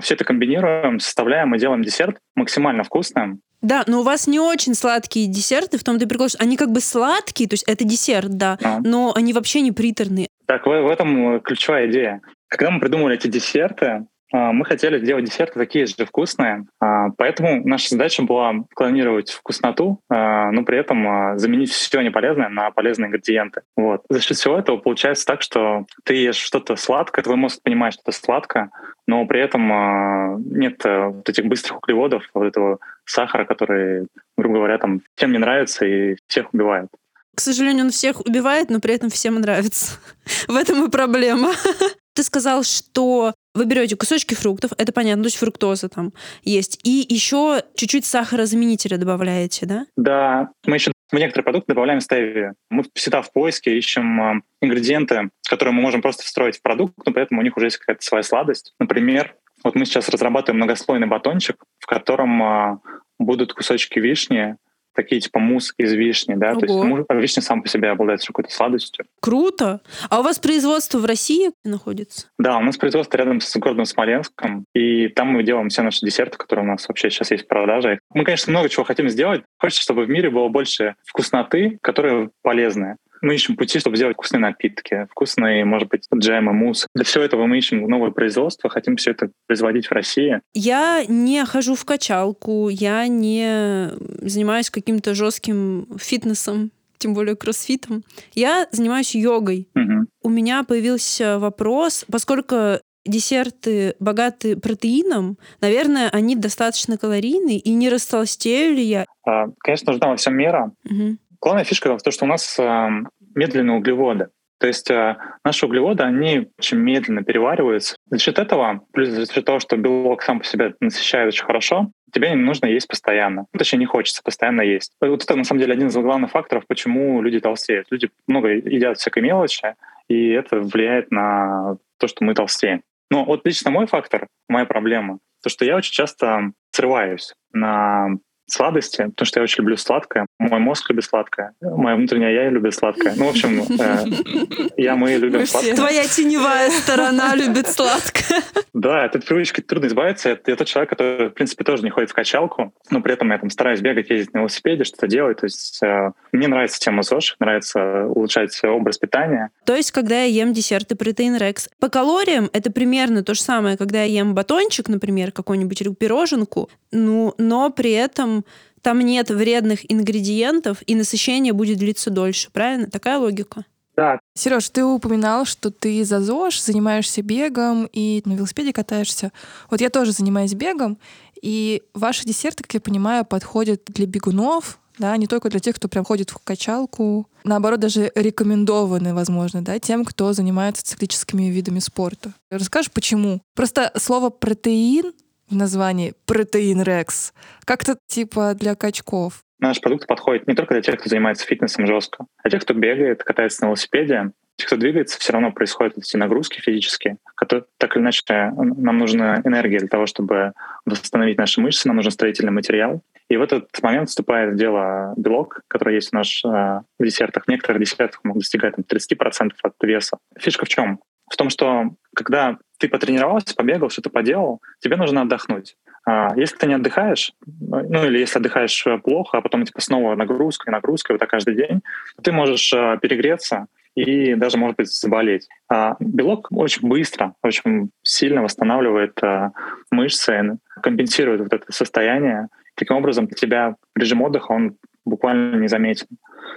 все 0.00 0.14
это 0.14 0.24
комбинируем, 0.24 1.00
составляем 1.00 1.54
и 1.54 1.58
делаем 1.58 1.82
десерт 1.82 2.16
максимально 2.34 2.84
вкусным, 2.84 3.40
Да, 3.60 3.84
но 3.86 4.00
у 4.00 4.02
вас 4.02 4.26
не 4.26 4.40
очень 4.40 4.74
сладкие 4.74 5.26
десерты, 5.26 5.78
в 5.78 5.84
том-то 5.84 6.04
и 6.04 6.08
прикол, 6.08 6.28
что 6.28 6.38
они 6.42 6.56
как 6.56 6.70
бы 6.70 6.80
сладкие, 6.80 7.48
то 7.48 7.54
есть 7.54 7.64
это 7.68 7.84
десерт, 7.84 8.30
да, 8.36 8.58
Да. 8.60 8.80
но 8.82 9.12
они 9.14 9.32
вообще 9.32 9.60
не 9.60 9.72
приторные. 9.72 10.28
Так 10.46 10.66
в, 10.66 10.70
в 10.70 10.88
этом 10.88 11.40
ключевая 11.40 11.88
идея. 11.88 12.20
Когда 12.48 12.70
мы 12.70 12.80
придумывали 12.80 13.14
эти 13.14 13.28
десерты, 13.28 14.06
а, 14.34 14.52
мы 14.52 14.64
хотели 14.64 14.98
сделать 14.98 15.24
десерты 15.26 15.58
такие 15.58 15.86
же 15.86 15.94
вкусные, 16.06 16.64
а, 16.80 17.10
поэтому 17.16 17.66
наша 17.66 17.90
задача 17.90 18.22
была 18.22 18.52
клонировать 18.74 19.30
вкусноту, 19.30 20.00
а, 20.10 20.50
но 20.50 20.64
при 20.64 20.78
этом 20.78 21.38
заменить 21.38 21.70
все 21.70 22.00
неполезное 22.00 22.48
на 22.48 22.70
полезные 22.70 23.08
ингредиенты. 23.08 23.62
Вот. 23.76 24.02
За 24.08 24.20
счет 24.20 24.36
всего 24.36 24.58
этого 24.58 24.78
получается 24.78 25.26
так, 25.26 25.42
что 25.42 25.84
ты 26.04 26.14
ешь 26.14 26.36
что-то 26.36 26.76
сладкое, 26.76 27.22
твой 27.22 27.36
мозг 27.36 27.60
понимает, 27.62 27.94
что 27.94 28.02
это 28.06 28.12
сладко, 28.18 28.70
но 29.06 29.26
при 29.26 29.40
этом 29.40 30.42
нет 30.56 30.84
э, 30.84 31.06
вот 31.06 31.28
этих 31.28 31.46
быстрых 31.46 31.78
углеводов, 31.78 32.28
вот 32.34 32.44
этого 32.44 32.78
сахара, 33.04 33.44
который, 33.44 34.06
грубо 34.36 34.56
говоря, 34.56 34.78
там 34.78 35.02
всем 35.16 35.32
не 35.32 35.38
нравится 35.38 35.84
и 35.84 36.16
всех 36.28 36.52
убивает. 36.54 36.88
К 37.34 37.40
сожалению, 37.40 37.86
он 37.86 37.90
всех 37.90 38.20
убивает, 38.20 38.70
но 38.70 38.78
при 38.78 38.94
этом 38.94 39.08
всем 39.08 39.36
нравится. 39.36 39.98
В 40.48 40.54
этом 40.54 40.86
и 40.86 40.90
проблема. 40.90 41.52
Ты 42.14 42.22
сказал, 42.22 42.62
что 42.62 43.32
вы 43.54 43.64
берете 43.64 43.96
кусочки 43.96 44.34
фруктов, 44.34 44.72
это 44.76 44.92
понятно, 44.92 45.22
то 45.22 45.26
есть 45.28 45.38
фруктоза 45.38 45.88
там 45.88 46.12
есть, 46.42 46.78
и 46.84 47.06
еще 47.08 47.62
чуть-чуть 47.74 48.04
сахарозаменителя 48.04 48.98
добавляете, 48.98 49.64
да? 49.66 49.86
Да, 49.96 50.50
мы 50.66 50.76
еще 50.76 50.91
в 51.12 51.18
некоторые 51.18 51.44
продукты 51.44 51.74
добавляем 51.74 52.00
стевию. 52.00 52.54
Мы 52.70 52.84
всегда 52.94 53.20
в 53.20 53.32
поиске 53.32 53.76
ищем 53.76 54.20
а, 54.20 54.40
ингредиенты, 54.60 55.30
которые 55.48 55.74
мы 55.74 55.82
можем 55.82 56.00
просто 56.00 56.24
встроить 56.24 56.58
в 56.58 56.62
продукт, 56.62 56.94
но 57.04 57.12
при 57.12 57.22
этом 57.22 57.38
у 57.38 57.42
них 57.42 57.56
уже 57.56 57.66
есть 57.66 57.76
какая-то 57.76 58.02
своя 58.02 58.22
сладость. 58.22 58.74
Например, 58.78 59.36
вот 59.62 59.74
мы 59.74 59.84
сейчас 59.84 60.08
разрабатываем 60.08 60.56
многослойный 60.56 61.06
батончик, 61.06 61.62
в 61.78 61.86
котором 61.86 62.42
а, 62.42 62.80
будут 63.18 63.52
кусочки 63.52 63.98
вишни, 63.98 64.56
такие 64.94 65.20
типа 65.20 65.38
мусс 65.38 65.72
из 65.78 65.92
вишни, 65.92 66.34
да, 66.34 66.52
Ого. 66.52 66.60
то 66.60 66.66
есть 66.66 67.22
вишня 67.22 67.42
сам 67.42 67.62
по 67.62 67.68
себе 67.68 67.90
обладает 67.90 68.24
какой-то 68.24 68.50
сладостью. 68.50 69.04
Круто! 69.20 69.80
А 70.10 70.20
у 70.20 70.22
вас 70.22 70.38
производство 70.38 70.98
в 70.98 71.04
России 71.04 71.52
находится? 71.64 72.28
Да, 72.38 72.58
у 72.58 72.62
нас 72.62 72.76
производство 72.76 73.16
рядом 73.16 73.40
с 73.40 73.56
городом 73.56 73.84
Смоленском, 73.84 74.64
и 74.74 75.08
там 75.08 75.28
мы 75.28 75.42
делаем 75.42 75.68
все 75.68 75.82
наши 75.82 76.04
десерты, 76.04 76.36
которые 76.36 76.64
у 76.64 76.68
нас 76.68 76.88
вообще 76.88 77.10
сейчас 77.10 77.30
есть 77.30 77.44
в 77.44 77.48
продаже. 77.48 77.98
Мы, 78.14 78.24
конечно, 78.24 78.50
много 78.50 78.68
чего 78.68 78.84
хотим 78.84 79.08
сделать. 79.08 79.42
Хочется, 79.58 79.82
чтобы 79.82 80.04
в 80.04 80.08
мире 80.08 80.30
было 80.30 80.48
больше 80.48 80.94
вкусноты, 81.04 81.78
которые 81.82 82.30
полезные 82.42 82.96
мы 83.22 83.34
ищем 83.34 83.56
пути, 83.56 83.78
чтобы 83.78 83.96
сделать 83.96 84.14
вкусные 84.14 84.40
напитки, 84.40 85.06
вкусные, 85.10 85.64
может 85.64 85.88
быть, 85.88 86.06
джемы, 86.14 86.52
мусс. 86.52 86.86
Для 86.94 87.04
всего 87.04 87.24
этого 87.24 87.46
мы 87.46 87.56
ищем 87.56 87.88
новое 87.88 88.10
производство, 88.10 88.68
хотим 88.68 88.96
все 88.96 89.12
это 89.12 89.30
производить 89.46 89.86
в 89.86 89.92
России. 89.92 90.40
Я 90.52 91.04
не 91.08 91.44
хожу 91.44 91.74
в 91.74 91.84
качалку, 91.84 92.68
я 92.68 93.06
не 93.06 93.90
занимаюсь 94.20 94.70
каким-то 94.70 95.14
жестким 95.14 95.86
фитнесом, 95.98 96.72
тем 96.98 97.14
более 97.14 97.36
кроссфитом. 97.36 98.04
Я 98.34 98.68
занимаюсь 98.70 99.14
йогой. 99.14 99.68
Угу. 99.74 100.06
У 100.22 100.28
меня 100.28 100.62
появился 100.64 101.38
вопрос, 101.38 102.04
поскольку 102.10 102.80
десерты 103.04 103.94
богаты 103.98 104.56
протеином, 104.56 105.36
наверное, 105.60 106.08
они 106.10 106.36
достаточно 106.36 106.96
калорийны, 106.96 107.56
и 107.56 107.70
не 107.72 107.88
растолстею 107.88 108.74
ли 108.74 108.82
я? 108.82 109.06
А, 109.26 109.46
конечно, 109.58 109.92
нужна 109.92 110.08
во 110.08 110.16
всем 110.16 110.36
мера. 110.36 110.72
Угу. 110.88 111.16
Главная 111.42 111.64
фишка 111.64 111.98
в 111.98 112.02
том, 112.02 112.12
что 112.12 112.24
у 112.24 112.28
нас 112.28 112.56
э, 112.56 112.88
медленные 113.34 113.76
углеводы. 113.76 114.28
То 114.60 114.68
есть 114.68 114.88
э, 114.92 115.16
наши 115.44 115.66
углеводы, 115.66 116.04
они 116.04 116.48
очень 116.56 116.78
медленно 116.78 117.24
перевариваются. 117.24 117.96
За 118.06 118.18
счет 118.20 118.38
этого, 118.38 118.82
плюс 118.92 119.08
за 119.08 119.26
счет 119.26 119.44
того, 119.44 119.58
что 119.58 119.76
белок 119.76 120.22
сам 120.22 120.38
по 120.38 120.44
себе 120.44 120.74
насыщает 120.78 121.26
очень 121.26 121.44
хорошо, 121.44 121.90
тебе 122.12 122.30
не 122.30 122.36
нужно 122.36 122.66
есть 122.66 122.86
постоянно. 122.86 123.46
Ну, 123.52 123.58
точнее, 123.58 123.80
не 123.80 123.86
хочется 123.86 124.22
постоянно 124.22 124.60
есть. 124.60 124.92
Вот 125.00 125.24
это, 125.24 125.34
на 125.34 125.42
самом 125.42 125.58
деле, 125.58 125.72
один 125.72 125.88
из 125.88 125.96
главных 125.96 126.30
факторов, 126.30 126.64
почему 126.68 127.20
люди 127.22 127.40
толстеют. 127.40 127.88
Люди 127.90 128.08
много 128.28 128.50
едят 128.50 128.98
всякой 128.98 129.24
мелочи, 129.24 129.74
и 130.06 130.28
это 130.28 130.60
влияет 130.60 131.10
на 131.10 131.78
то, 131.98 132.06
что 132.06 132.22
мы 132.22 132.34
толстеем. 132.34 132.82
Но 133.10 133.24
вот 133.24 133.44
лично 133.44 133.72
мой 133.72 133.88
фактор, 133.88 134.28
моя 134.48 134.64
проблема, 134.64 135.18
то, 135.42 135.48
что 135.48 135.64
я 135.64 135.74
очень 135.76 135.92
часто 135.92 136.52
срываюсь 136.70 137.34
на 137.52 138.10
сладости, 138.52 138.98
потому 138.98 139.26
что 139.26 139.40
я 139.40 139.44
очень 139.44 139.62
люблю 139.62 139.76
сладкое. 139.76 140.26
Мой 140.38 140.60
мозг 140.60 140.90
любит 140.90 141.04
сладкое. 141.04 141.52
Моя 141.60 141.96
внутренняя 141.96 142.32
я 142.32 142.50
любит 142.50 142.74
сладкое. 142.74 143.14
Ну, 143.16 143.26
в 143.26 143.30
общем, 143.30 143.62
э, 143.80 144.68
я, 144.76 144.94
мы 144.96 145.12
любим 145.12 145.40
мы 145.40 145.46
сладкое. 145.46 145.74
Твоя 145.74 146.04
теневая 146.04 146.70
сторона 146.70 147.34
любит 147.34 147.68
сладкое. 147.68 148.42
Да, 148.74 149.04
от 149.04 149.16
этой 149.16 149.26
привычки 149.26 149.60
трудно 149.60 149.86
избавиться. 149.86 150.30
Я, 150.30 150.38
я 150.46 150.56
тот 150.56 150.66
человек, 150.66 150.90
который, 150.90 151.28
в 151.28 151.32
принципе, 151.32 151.64
тоже 151.64 151.82
не 151.82 151.90
ходит 151.90 152.10
в 152.10 152.14
качалку, 152.14 152.72
но 152.90 153.00
при 153.00 153.14
этом 153.14 153.30
я 153.30 153.38
там 153.38 153.50
стараюсь 153.50 153.80
бегать, 153.80 154.10
ездить 154.10 154.34
на 154.34 154.38
велосипеде, 154.38 154.84
что-то 154.84 155.06
делать. 155.06 155.38
То 155.38 155.46
есть 155.46 155.82
э, 155.82 156.12
мне 156.32 156.48
нравится 156.48 156.78
тема 156.78 157.02
ЗОЖ, 157.02 157.36
нравится 157.38 158.06
улучшать 158.06 158.58
образ 158.64 158.98
питания. 158.98 159.50
То 159.64 159.74
есть, 159.74 159.92
когда 159.92 160.22
я 160.22 160.24
ем 160.24 160.52
десерты 160.52 160.94
протеин 160.94 161.36
рекс, 161.36 161.68
по 161.80 161.88
калориям 161.88 162.50
это 162.52 162.70
примерно 162.70 163.22
то 163.22 163.34
же 163.34 163.40
самое, 163.40 163.76
когда 163.76 164.02
я 164.02 164.20
ем 164.20 164.34
батончик, 164.34 164.88
например, 164.88 165.32
какую-нибудь 165.32 165.82
пироженку, 165.98 166.68
ну, 166.90 167.34
но 167.38 167.70
при 167.70 167.92
этом 167.92 168.41
там 168.80 169.00
нет 169.00 169.30
вредных 169.30 169.90
ингредиентов, 169.90 170.82
и 170.86 170.94
насыщение 170.94 171.52
будет 171.52 171.78
длиться 171.78 172.10
дольше, 172.10 172.50
правильно? 172.52 172.88
Такая 172.88 173.18
логика? 173.18 173.64
Да. 173.96 174.18
Сереж, 174.34 174.68
ты 174.70 174.84
упоминал, 174.84 175.44
что 175.44 175.70
ты 175.70 176.04
за 176.04 176.20
ЗОЖ 176.20 176.60
занимаешься 176.60 177.22
бегом 177.22 177.88
и 177.92 178.22
на 178.24 178.32
велосипеде 178.32 178.72
катаешься. 178.72 179.32
Вот 179.70 179.80
я 179.80 179.90
тоже 179.90 180.12
занимаюсь 180.12 180.54
бегом, 180.54 180.98
и 181.40 181.82
ваши 181.92 182.24
десерты, 182.24 182.62
как 182.62 182.74
я 182.74 182.80
понимаю, 182.80 183.24
подходят 183.24 183.82
для 183.86 184.06
бегунов, 184.06 184.78
да, 184.98 185.16
не 185.16 185.26
только 185.26 185.50
для 185.50 185.60
тех, 185.60 185.76
кто 185.76 185.88
прям 185.88 186.04
ходит 186.04 186.30
в 186.30 186.38
качалку, 186.38 187.28
наоборот, 187.44 187.80
даже 187.80 188.12
рекомендованы, 188.14 189.14
возможно, 189.14 189.62
да, 189.62 189.78
тем, 189.78 190.04
кто 190.04 190.32
занимается 190.32 190.84
циклическими 190.84 191.44
видами 191.44 191.80
спорта. 191.80 192.32
Расскажешь, 192.50 192.92
почему? 192.92 193.42
Просто 193.54 193.90
слово 193.96 194.30
протеин 194.30 195.12
в 195.52 195.56
названии 195.56 196.14
протеин 196.26 196.82
Рекс, 196.82 197.32
как-то 197.64 197.96
типа 198.08 198.54
для 198.54 198.74
качков. 198.74 199.44
Наш 199.60 199.80
продукт 199.80 200.08
подходит 200.08 200.48
не 200.48 200.54
только 200.54 200.74
для 200.74 200.82
тех, 200.82 200.98
кто 200.98 201.08
занимается 201.08 201.46
фитнесом 201.46 201.86
жестко, 201.86 202.26
а 202.42 202.50
тех, 202.50 202.62
кто 202.62 202.74
бегает, 202.74 203.22
катается 203.22 203.62
на 203.62 203.66
велосипеде, 203.68 204.32
тех, 204.56 204.66
кто 204.66 204.76
двигается, 204.76 205.18
все 205.20 205.32
равно 205.32 205.52
происходят 205.52 205.96
эти 205.96 206.16
нагрузки 206.16 206.60
физические, 206.60 207.18
которые 207.36 207.66
так 207.78 207.94
или 207.94 208.02
иначе 208.02 208.24
нам 208.56 208.98
нужна 208.98 209.40
энергия 209.44 209.78
для 209.78 209.88
того, 209.88 210.06
чтобы 210.06 210.52
восстановить 210.84 211.38
наши 211.38 211.60
мышцы, 211.60 211.86
нам 211.86 211.96
нужен 211.96 212.10
строительный 212.10 212.50
материал. 212.50 213.02
И 213.28 213.36
в 213.36 213.42
этот 213.42 213.68
момент 213.82 214.08
вступает 214.08 214.54
в 214.54 214.56
дело 214.56 215.14
белок, 215.16 215.60
который 215.68 215.94
есть 215.94 216.10
в 216.10 216.12
наших 216.12 216.52
э, 216.52 216.80
десертах. 216.98 217.44
В 217.44 217.48
некоторых 217.48 217.80
десертах 217.80 218.20
могут 218.24 218.40
достигать 218.40 218.74
там, 218.76 218.84
30% 218.84 219.52
от 219.62 219.74
веса. 219.80 220.18
Фишка 220.38 220.66
в 220.66 220.68
чем? 220.68 221.00
В 221.32 221.36
том, 221.38 221.48
что 221.48 221.92
когда 222.14 222.58
ты 222.78 222.90
потренировался, 222.90 223.54
побегал, 223.54 223.88
что-то 223.88 224.10
поделал, 224.10 224.60
тебе 224.80 224.96
нужно 224.96 225.22
отдохнуть. 225.22 225.76
А 226.06 226.36
если 226.36 226.56
ты 226.56 226.66
не 226.66 226.74
отдыхаешь, 226.74 227.32
ну 227.46 228.04
или 228.04 228.18
если 228.18 228.38
отдыхаешь 228.38 228.86
э, 228.86 228.98
плохо, 228.98 229.38
а 229.38 229.40
потом 229.40 229.64
типа 229.64 229.80
снова 229.80 230.14
нагрузка 230.14 230.68
и 230.68 230.72
нагрузка, 230.72 231.12
вот 231.12 231.20
так 231.20 231.30
каждый 231.30 231.54
день, 231.54 231.80
ты 232.22 232.32
можешь 232.32 232.70
э, 232.74 232.98
перегреться 233.00 233.64
и 233.94 234.34
даже, 234.34 234.58
может 234.58 234.76
быть, 234.76 234.92
заболеть. 234.92 235.48
А 235.70 235.96
белок 236.00 236.48
очень 236.50 236.86
быстро, 236.86 237.34
очень 237.42 237.90
сильно 238.02 238.42
восстанавливает 238.42 239.18
э, 239.22 239.52
мышцы, 239.90 240.58
компенсирует 240.82 241.40
вот 241.40 241.54
это 241.54 241.72
состояние. 241.72 242.48
Таким 242.74 242.98
образом, 242.98 243.26
для 243.26 243.36
тебя 243.36 243.76
режим 243.96 244.20
отдыха, 244.20 244.52
он 244.52 244.76
буквально 245.06 245.56
не 245.56 245.68
заметен. 245.68 246.08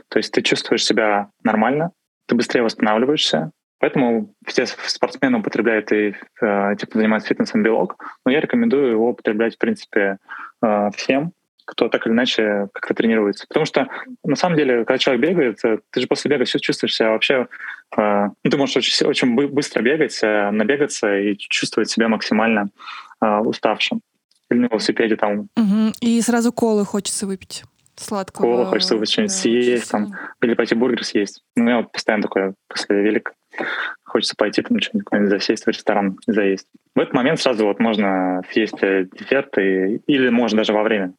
То 0.09 0.19
есть 0.19 0.33
ты 0.33 0.41
чувствуешь 0.41 0.83
себя 0.83 1.29
нормально, 1.45 1.91
ты 2.25 2.35
быстрее 2.35 2.63
восстанавливаешься, 2.63 3.51
Поэтому 3.79 4.33
все 4.45 4.65
спортсмены 4.65 5.39
употребляют 5.39 5.91
и 5.91 6.15
э, 6.41 6.75
те, 6.79 6.88
кто 6.88 6.97
занимается 6.97 7.27
фитнесом, 7.27 7.61
белок. 7.61 7.97
Но 8.25 8.31
я 8.31 8.39
рекомендую 8.39 8.91
его 8.91 9.09
употреблять, 9.09 9.55
в 9.55 9.57
принципе, 9.57 10.17
э, 10.63 10.89
всем, 10.95 11.33
кто 11.65 11.89
так 11.89 12.05
или 12.07 12.13
иначе 12.13 12.69
как-то 12.73 12.93
тренируется. 12.93 13.45
Потому 13.47 13.65
что, 13.65 13.88
на 14.23 14.35
самом 14.35 14.57
деле, 14.57 14.85
когда 14.85 14.97
человек 14.97 15.27
бегает, 15.27 15.65
э, 15.65 15.79
ты 15.91 15.99
же 15.99 16.07
после 16.07 16.29
бега 16.29 16.45
все 16.45 16.59
чувствуешь 16.59 16.95
себя 16.95 17.11
вообще... 17.11 17.47
Ну, 17.97 18.33
ты 18.49 18.57
можешь 18.57 18.77
очень, 18.77 19.05
очень 19.05 19.35
быстро 19.35 19.81
бегать, 19.81 20.19
набегаться 20.21 21.17
и 21.17 21.38
чувствовать 21.38 21.89
себя 21.89 22.09
максимально 22.09 22.69
уставшим. 23.21 24.01
Или 24.49 24.59
на 24.59 24.65
велосипеде 24.65 25.15
там. 25.15 25.47
Угу. 25.55 25.93
И 26.01 26.19
сразу 26.21 26.51
колы 26.51 26.83
хочется 26.83 27.25
выпить 27.25 27.63
сладкого. 27.95 28.45
Колы 28.45 28.65
хочется 28.65 29.05
что-нибудь 29.05 29.31
съесть, 29.31 29.91
там, 29.91 30.13
или 30.41 30.55
пойти 30.55 30.75
бургер 30.75 31.03
съесть. 31.05 31.41
Ну, 31.55 31.69
я 31.69 31.77
вот 31.77 31.91
постоянно 31.91 32.23
такое 32.23 32.53
после 32.67 33.01
велика 33.01 33.31
хочется 34.03 34.35
пойти 34.37 34.61
там 34.61 34.79
что-нибудь 34.79 35.29
засесть 35.29 35.65
в 35.65 35.69
ресторан 35.69 36.17
и 36.27 36.31
заесть. 36.31 36.67
В 36.95 36.99
этот 36.99 37.13
момент 37.13 37.39
сразу 37.39 37.65
вот 37.65 37.79
можно 37.79 38.41
съесть 38.51 38.81
э, 38.81 39.07
десерт 39.11 39.57
и, 39.57 40.01
или 40.07 40.29
можно 40.29 40.59
даже 40.59 40.73
во 40.73 40.83
время. 40.83 41.13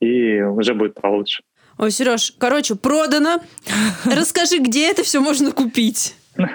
И 0.00 0.40
уже 0.40 0.74
будет 0.74 0.94
получше. 0.94 1.42
Ой, 1.78 1.90
Сереж, 1.90 2.34
короче, 2.38 2.76
продано. 2.76 3.40
Расскажи, 4.04 4.58
где 4.58 4.90
это 4.90 5.02
все 5.02 5.20
можно 5.20 5.52
купить? 5.52 6.16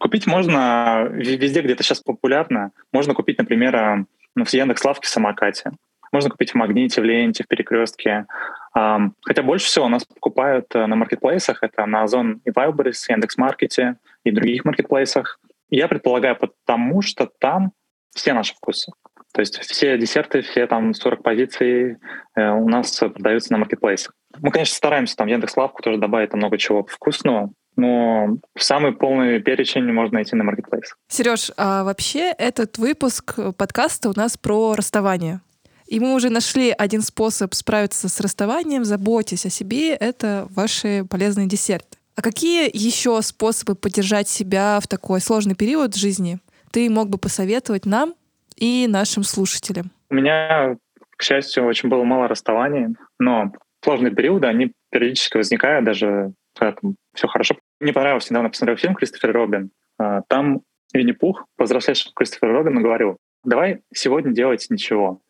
Купить 0.00 0.26
можно 0.26 1.08
везде, 1.10 1.60
где 1.60 1.74
это 1.74 1.82
сейчас 1.82 2.00
популярно. 2.00 2.72
Можно 2.92 3.14
купить, 3.14 3.38
например, 3.38 3.76
э, 3.76 4.04
ну, 4.34 4.44
в 4.44 4.52
Яндекс.Лавке 4.52 5.06
в 5.06 5.10
самокате. 5.10 5.72
Можно 6.10 6.30
купить 6.30 6.52
в 6.52 6.54
Магните, 6.54 7.00
в 7.00 7.04
Ленте, 7.04 7.44
в 7.44 7.48
Перекрестке. 7.48 8.26
Хотя 8.72 9.42
больше 9.42 9.66
всего 9.66 9.86
у 9.86 9.88
нас 9.88 10.04
покупают 10.04 10.66
э, 10.74 10.86
на 10.86 10.96
маркетплейсах. 10.96 11.62
Это 11.62 11.84
на 11.86 12.02
Озон 12.02 12.40
и 12.44 12.50
Wildberries, 12.50 13.04
Яндекс.Маркете 13.08 13.96
и 14.28 14.32
других 14.32 14.64
маркетплейсах. 14.64 15.38
Я 15.70 15.88
предполагаю, 15.88 16.36
потому 16.36 17.02
что 17.02 17.28
там 17.40 17.72
все 18.14 18.32
наши 18.32 18.54
вкусы. 18.54 18.92
То 19.32 19.40
есть 19.40 19.58
все 19.58 19.98
десерты, 19.98 20.40
все 20.40 20.66
там 20.66 20.94
40 20.94 21.22
позиций 21.22 21.96
э, 22.34 22.50
у 22.50 22.68
нас 22.68 22.98
продаются 22.98 23.52
на 23.52 23.58
маркетплейсах. 23.58 24.14
Мы, 24.40 24.50
конечно, 24.50 24.74
стараемся 24.74 25.16
там 25.16 25.26
в 25.26 25.30
Яндекс.Лавку 25.30 25.82
тоже 25.82 25.98
добавить 25.98 26.30
там 26.30 26.40
много 26.40 26.56
чего 26.58 26.84
вкусного, 26.84 27.50
но 27.76 28.38
самый 28.58 28.92
полный 28.92 29.40
перечень 29.40 29.84
можно 29.92 30.14
найти 30.14 30.34
на 30.34 30.44
маркетплейс. 30.44 30.94
Сереж, 31.08 31.52
а 31.56 31.84
вообще 31.84 32.32
этот 32.36 32.78
выпуск 32.78 33.38
подкаста 33.56 34.08
у 34.08 34.12
нас 34.16 34.36
про 34.36 34.74
расставание. 34.74 35.40
И 35.86 36.00
мы 36.00 36.14
уже 36.14 36.28
нашли 36.28 36.74
один 36.76 37.00
способ 37.00 37.54
справиться 37.54 38.08
с 38.08 38.20
расставанием. 38.20 38.84
Заботьтесь 38.84 39.46
о 39.46 39.50
себе. 39.50 39.94
Это 39.94 40.46
ваши 40.50 41.06
полезные 41.08 41.46
десерты. 41.46 41.97
А 42.18 42.20
какие 42.20 42.68
еще 42.72 43.22
способы 43.22 43.76
поддержать 43.76 44.28
себя 44.28 44.80
в 44.82 44.88
такой 44.88 45.20
сложный 45.20 45.54
период 45.54 45.94
жизни 45.94 46.40
ты 46.72 46.90
мог 46.90 47.08
бы 47.10 47.16
посоветовать 47.16 47.86
нам 47.86 48.12
и 48.56 48.88
нашим 48.88 49.22
слушателям? 49.22 49.92
У 50.10 50.16
меня, 50.16 50.76
к 51.16 51.22
счастью, 51.22 51.64
очень 51.64 51.88
было 51.88 52.02
мало 52.02 52.26
расставаний, 52.26 52.96
но 53.20 53.52
сложные 53.84 54.12
периоды, 54.12 54.48
они 54.48 54.72
периодически 54.90 55.36
возникают, 55.36 55.84
даже 55.84 56.32
когда 56.56 56.76
все 57.14 57.28
хорошо. 57.28 57.56
Мне 57.78 57.92
понравился, 57.92 58.32
недавно 58.32 58.50
посмотрел 58.50 58.78
фильм 58.78 58.96
Кристофер 58.96 59.32
Робин. 59.32 59.70
А, 59.96 60.22
там 60.22 60.62
Винни-Пух, 60.92 61.46
повзрослевший 61.56 62.10
Кристофер 62.16 62.50
Робин, 62.50 62.82
говорил, 62.82 63.18
давай 63.44 63.82
сегодня 63.94 64.32
делать 64.32 64.66
ничего. 64.70 65.20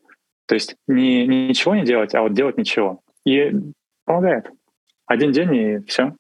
То 0.47 0.55
есть 0.55 0.75
не, 0.87 1.27
не 1.27 1.49
ничего 1.49 1.75
не 1.75 1.85
делать, 1.85 2.15
а 2.15 2.23
вот 2.23 2.33
делать 2.33 2.57
ничего. 2.57 3.03
И 3.27 3.53
помогает. 4.07 4.51
Один 5.05 5.33
день, 5.33 5.55
и 5.55 5.79
все. 5.85 6.15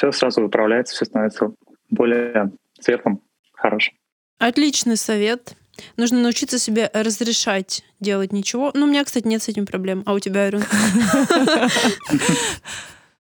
Все 0.00 0.12
сразу 0.12 0.40
выправляется, 0.40 0.94
все 0.94 1.04
становится 1.04 1.50
более 1.90 2.52
светлым, 2.80 3.20
хорошим. 3.52 3.92
Отличный 4.38 4.96
совет. 4.96 5.52
Нужно 5.98 6.20
научиться 6.22 6.58
себе 6.58 6.90
разрешать 6.94 7.84
делать 8.00 8.32
ничего. 8.32 8.70
Ну, 8.72 8.86
у 8.86 8.88
меня, 8.88 9.04
кстати, 9.04 9.26
нет 9.26 9.42
с 9.42 9.50
этим 9.50 9.66
проблем. 9.66 10.02
А 10.06 10.14
у 10.14 10.18
тебя, 10.18 10.44
Арюн? 10.44 10.62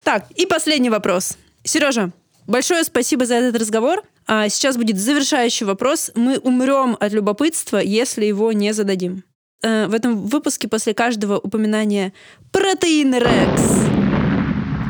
Так, 0.04 0.30
и 0.36 0.46
последний 0.46 0.92
вопрос. 0.92 1.40
Сережа, 1.64 2.12
большое 2.46 2.84
спасибо 2.84 3.26
за 3.26 3.36
этот 3.36 3.60
разговор. 3.60 4.04
А 4.28 4.48
сейчас 4.48 4.78
будет 4.78 5.00
завершающий 5.00 5.66
вопрос. 5.66 6.12
Мы 6.14 6.38
умрем 6.38 6.96
от 7.00 7.12
любопытства, 7.14 7.78
если 7.78 8.26
его 8.26 8.52
не 8.52 8.74
зададим. 8.74 9.24
Э, 9.64 9.88
в 9.88 9.94
этом 9.96 10.24
выпуске 10.28 10.68
после 10.68 10.94
каждого 10.94 11.40
упоминания 11.40 12.14
протеин 12.52 13.16
Рекс 13.16 13.90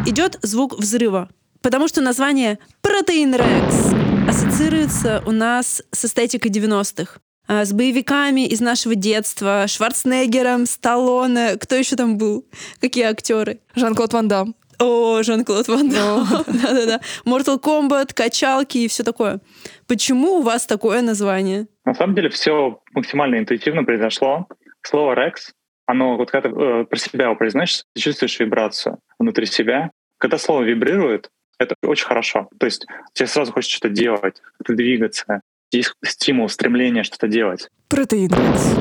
идет 0.05 0.39
звук 0.41 0.77
взрыва. 0.77 1.29
Потому 1.61 1.87
что 1.87 2.01
название 2.01 2.59
протеин 2.81 3.33
Рекс 3.35 3.93
ассоциируется 4.27 5.23
у 5.25 5.31
нас 5.31 5.83
с 5.91 6.05
эстетикой 6.05 6.51
90-х. 6.51 7.19
А, 7.47 7.65
с 7.65 7.73
боевиками 7.73 8.45
из 8.45 8.61
нашего 8.61 8.95
детства, 8.95 9.65
Шварценеггером, 9.67 10.65
Сталлоне, 10.67 11.57
кто 11.59 11.75
еще 11.75 11.95
там 11.95 12.17
был? 12.17 12.45
Какие 12.79 13.05
актеры? 13.05 13.59
Жан-Клод 13.75 14.13
Ван 14.13 14.27
Дам. 14.27 14.55
О, 14.77 15.23
Жан-Клод 15.23 15.67
Ван 15.67 15.89
Дам. 15.89 16.27
Да-да-да. 16.47 17.01
Mortal 17.25 17.59
Kombat, 17.59 18.13
качалки 18.13 18.77
и 18.77 18.87
все 18.87 19.03
такое. 19.03 19.41
Почему 19.87 20.37
у 20.37 20.41
вас 20.41 20.67
такое 20.67 21.01
название? 21.01 21.67
На 21.85 21.95
самом 21.95 22.13
деле 22.13 22.29
все 22.29 22.79
максимально 22.93 23.39
интуитивно 23.39 23.83
произошло. 23.83 24.47
Слово 24.83 25.13
«рекс», 25.15 25.51
оно 25.87 26.17
вот 26.17 26.29
когда 26.29 26.49
ты 26.49 26.55
э, 26.55 26.85
про 26.85 26.99
себя 26.99 27.25
его 27.25 27.35
произносишь, 27.35 27.83
ты 27.95 28.01
чувствуешь 28.01 28.39
вибрацию 28.39 28.99
внутри 29.17 29.47
себя. 29.47 29.89
Когда 30.19 30.37
слово 30.37 30.61
вибрирует, 30.61 31.31
это 31.59 31.75
очень 31.83 32.05
хорошо. 32.05 32.49
То 32.57 32.65
есть 32.65 32.85
тебе 33.13 33.27
сразу 33.27 33.51
хочется 33.51 33.75
что-то 33.75 33.93
делать, 33.93 34.41
двигаться. 34.67 35.41
Есть 35.71 35.93
стимул, 36.03 36.49
стремление 36.49 37.03
что-то 37.03 37.27
делать. 37.27 37.69
Протеин 37.89 38.31
Рекс. 38.31 38.75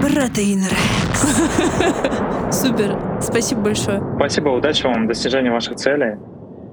Протеин 0.00 0.62
Рекс. 0.62 1.20
Супер. 2.62 3.20
Спасибо 3.20 3.60
большое. 3.60 4.00
Спасибо, 4.16 4.48
удачи 4.50 4.84
вам 4.84 5.04
в 5.04 5.08
достижении 5.08 5.50
ваших 5.50 5.76
целей. 5.76 6.16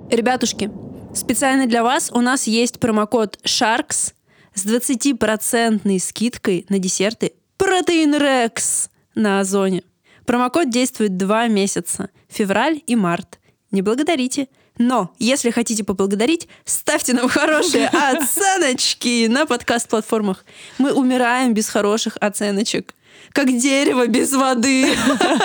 Ребятушки, 0.09 0.71
специально 1.13 1.67
для 1.67 1.83
вас 1.83 2.11
у 2.13 2.21
нас 2.21 2.47
есть 2.47 2.79
промокод 2.79 3.39
SHARKS 3.43 4.13
с 4.53 4.65
20% 4.65 5.99
скидкой 5.99 6.65
на 6.69 6.79
десерты 6.79 7.33
Протеин 7.57 8.15
Рекс 8.15 8.89
на 9.15 9.39
Озоне. 9.39 9.83
Промокод 10.25 10.69
действует 10.69 11.17
два 11.17 11.47
месяца, 11.47 12.09
февраль 12.29 12.81
и 12.85 12.95
март. 12.95 13.39
Не 13.71 13.81
благодарите. 13.81 14.47
Но 14.81 15.13
если 15.19 15.51
хотите 15.51 15.83
поблагодарить, 15.83 16.47
ставьте 16.65 17.13
нам 17.13 17.29
хорошие 17.29 17.87
оценочки 17.93 19.27
на 19.27 19.45
подкаст-платформах. 19.45 20.43
Мы 20.79 20.91
умираем 20.91 21.53
без 21.53 21.69
хороших 21.69 22.17
оценочек 22.19 22.95
как 23.31 23.47
дерево 23.55 24.07
без 24.07 24.33
воды. 24.33 24.93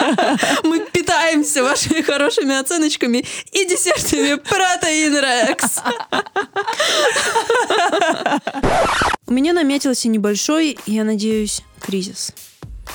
Мы 0.65 0.81
питаемся 0.91 1.63
вашими 1.63 2.01
хорошими 2.01 2.59
оценочками 2.59 3.25
и 3.53 3.65
десертами 3.67 4.37
Протеин 4.37 5.15
Рекс. 5.19 5.81
У 9.27 9.33
меня 9.33 9.53
наметился 9.53 10.09
небольшой, 10.09 10.79
я 10.87 11.05
надеюсь, 11.05 11.63
кризис. 11.81 12.33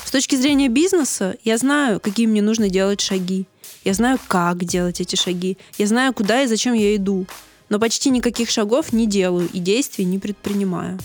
С 0.04 0.10
точки 0.10 0.34
зрения 0.34 0.68
бизнеса, 0.68 1.36
я 1.44 1.56
знаю, 1.56 2.00
какие 2.00 2.26
мне 2.26 2.42
нужно 2.42 2.68
делать 2.68 3.00
шаги. 3.00 3.46
Я 3.84 3.94
знаю, 3.94 4.18
как 4.28 4.64
делать 4.64 5.00
эти 5.00 5.16
шаги. 5.16 5.58
Я 5.78 5.86
знаю, 5.86 6.12
куда 6.12 6.42
и 6.42 6.46
зачем 6.46 6.74
я 6.74 6.94
иду. 6.94 7.26
Но 7.68 7.78
почти 7.78 8.10
никаких 8.10 8.50
шагов 8.50 8.92
не 8.92 9.06
делаю 9.06 9.48
и 9.52 9.58
действий 9.58 10.04
не 10.04 10.18
предпринимаю. 10.18 10.98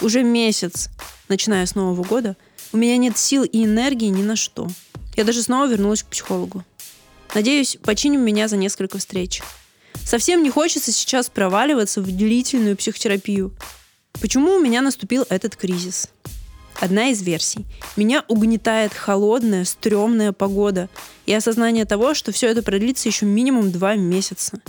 Уже 0.00 0.22
месяц, 0.22 0.88
начиная 1.28 1.64
с 1.66 1.74
Нового 1.74 2.02
года, 2.04 2.36
у 2.72 2.76
меня 2.76 2.96
нет 2.96 3.16
сил 3.16 3.44
и 3.44 3.64
энергии 3.64 4.08
ни 4.08 4.22
на 4.22 4.36
что. 4.36 4.68
Я 5.14 5.24
даже 5.24 5.42
снова 5.42 5.68
вернулась 5.68 6.02
к 6.02 6.06
психологу. 6.06 6.64
Надеюсь, 7.34 7.78
починим 7.82 8.22
меня 8.22 8.48
за 8.48 8.56
несколько 8.56 8.98
встреч. 8.98 9.42
Совсем 10.04 10.42
не 10.42 10.50
хочется 10.50 10.92
сейчас 10.92 11.28
проваливаться 11.28 12.00
в 12.00 12.06
длительную 12.06 12.76
психотерапию. 12.76 13.52
Почему 14.20 14.54
у 14.54 14.60
меня 14.60 14.82
наступил 14.82 15.24
этот 15.28 15.56
кризис? 15.56 16.08
Одна 16.80 17.08
из 17.08 17.22
версий. 17.22 17.64
Меня 17.96 18.24
угнетает 18.28 18.92
холодная, 18.92 19.64
стрёмная 19.64 20.32
погода 20.32 20.88
и 21.24 21.32
осознание 21.32 21.86
того, 21.86 22.12
что 22.12 22.32
все 22.32 22.48
это 22.48 22.62
продлится 22.62 23.08
еще 23.08 23.24
минимум 23.24 23.72
два 23.72 23.94
месяца. 23.94 24.60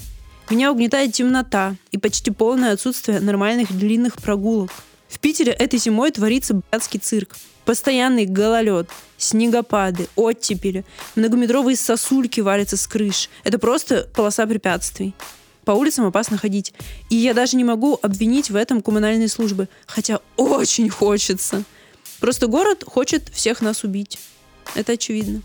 Меня 0.50 0.72
угнетает 0.72 1.12
темнота 1.12 1.76
и 1.92 1.98
почти 1.98 2.32
полное 2.32 2.72
отсутствие 2.72 3.20
нормальных 3.20 3.78
длинных 3.78 4.16
прогулок. 4.16 4.72
В 5.10 5.20
Питере 5.20 5.52
этой 5.52 5.80
зимой 5.80 6.12
творится 6.12 6.54
блядский 6.54 7.00
цирк. 7.02 7.36
Постоянный 7.66 8.26
гололед, 8.26 8.90
снегопады, 9.18 10.08
оттепели, 10.16 10.86
многометровые 11.16 11.76
сосульки 11.76 12.40
валятся 12.40 12.78
с 12.78 12.88
крыш. 12.88 13.30
Это 13.44 13.60
просто 13.60 14.10
полоса 14.16 14.46
препятствий. 14.46 15.14
По 15.66 15.72
улицам 15.72 16.06
опасно 16.06 16.38
ходить. 16.38 16.74
И 17.10 17.18
я 17.18 17.34
даже 17.34 17.58
не 17.58 17.66
могу 17.66 18.00
обвинить 18.02 18.50
в 18.50 18.56
этом 18.56 18.82
коммунальные 18.82 19.28
службы, 19.28 19.68
хотя 19.86 20.22
очень 20.38 20.90
хочется. 20.90 21.66
Просто 22.20 22.48
город 22.48 22.84
хочет 22.86 23.30
всех 23.30 23.62
нас 23.62 23.84
убить. 23.84 24.20
Это 24.76 24.94
очевидно. 24.94 25.42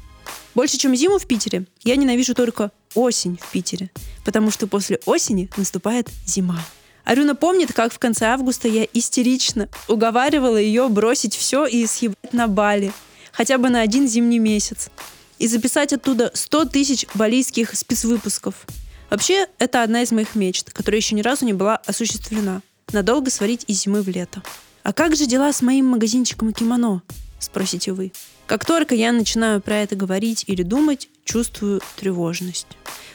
Больше, 0.55 0.77
чем 0.77 0.95
зиму 0.95 1.19
в 1.19 1.27
Питере, 1.27 1.67
я 1.83 1.97
ненавижу 1.97 2.35
только 2.35 2.71
осень 2.95 3.39
в 3.41 3.51
Питере, 3.51 3.91
потому 4.25 4.51
что 4.51 4.67
после 4.67 5.01
осени 5.07 5.49
наступает 5.57 6.09
зима. 6.27 6.63
Арюна 7.05 7.35
помнит, 7.35 7.73
как 7.73 7.93
в 7.93 7.99
конце 7.99 8.27
августа 8.27 8.69
я 8.69 8.87
истерично 8.93 9.69
уговаривала 9.89 10.57
ее 10.57 10.89
бросить 10.89 11.35
все 11.35 11.67
и 11.67 11.87
съебать 11.87 12.33
на 12.33 12.47
Бали, 12.49 12.93
хотя 13.33 13.59
бы 13.59 13.71
на 13.71 13.81
один 13.81 14.07
зимний 14.07 14.39
месяц, 14.39 14.89
и 15.39 15.49
записать 15.49 15.93
оттуда 15.93 16.31
100 16.33 16.67
тысяч 16.67 17.07
балийских 17.15 17.75
спецвыпусков. 17.75 18.55
Вообще, 19.11 19.47
это 19.59 19.83
одна 19.83 20.03
из 20.03 20.13
моих 20.13 20.35
мечт, 20.35 20.73
которая 20.73 21.01
еще 21.01 21.15
ни 21.15 21.23
разу 21.23 21.45
не 21.45 21.53
была 21.53 21.77
осуществлена. 21.77 22.63
Надолго 22.93 23.31
сварить 23.31 23.65
из 23.67 23.83
зимы 23.83 24.03
в 24.03 24.09
лето. 24.09 24.43
А 24.83 24.93
как 24.93 25.17
же 25.17 25.27
дела 25.27 25.53
с 25.53 25.63
моим 25.63 25.87
магазинчиком 25.87 26.53
кимоно? 26.53 27.03
Спросите 27.39 27.93
вы. 27.93 28.13
Как 28.47 28.65
только 28.65 28.95
я 28.95 29.13
начинаю 29.13 29.61
про 29.61 29.77
это 29.77 29.97
говорить 29.97 30.45
или 30.47 30.63
думать, 30.63 31.09
чувствую 31.25 31.81
тревожность. 31.97 32.67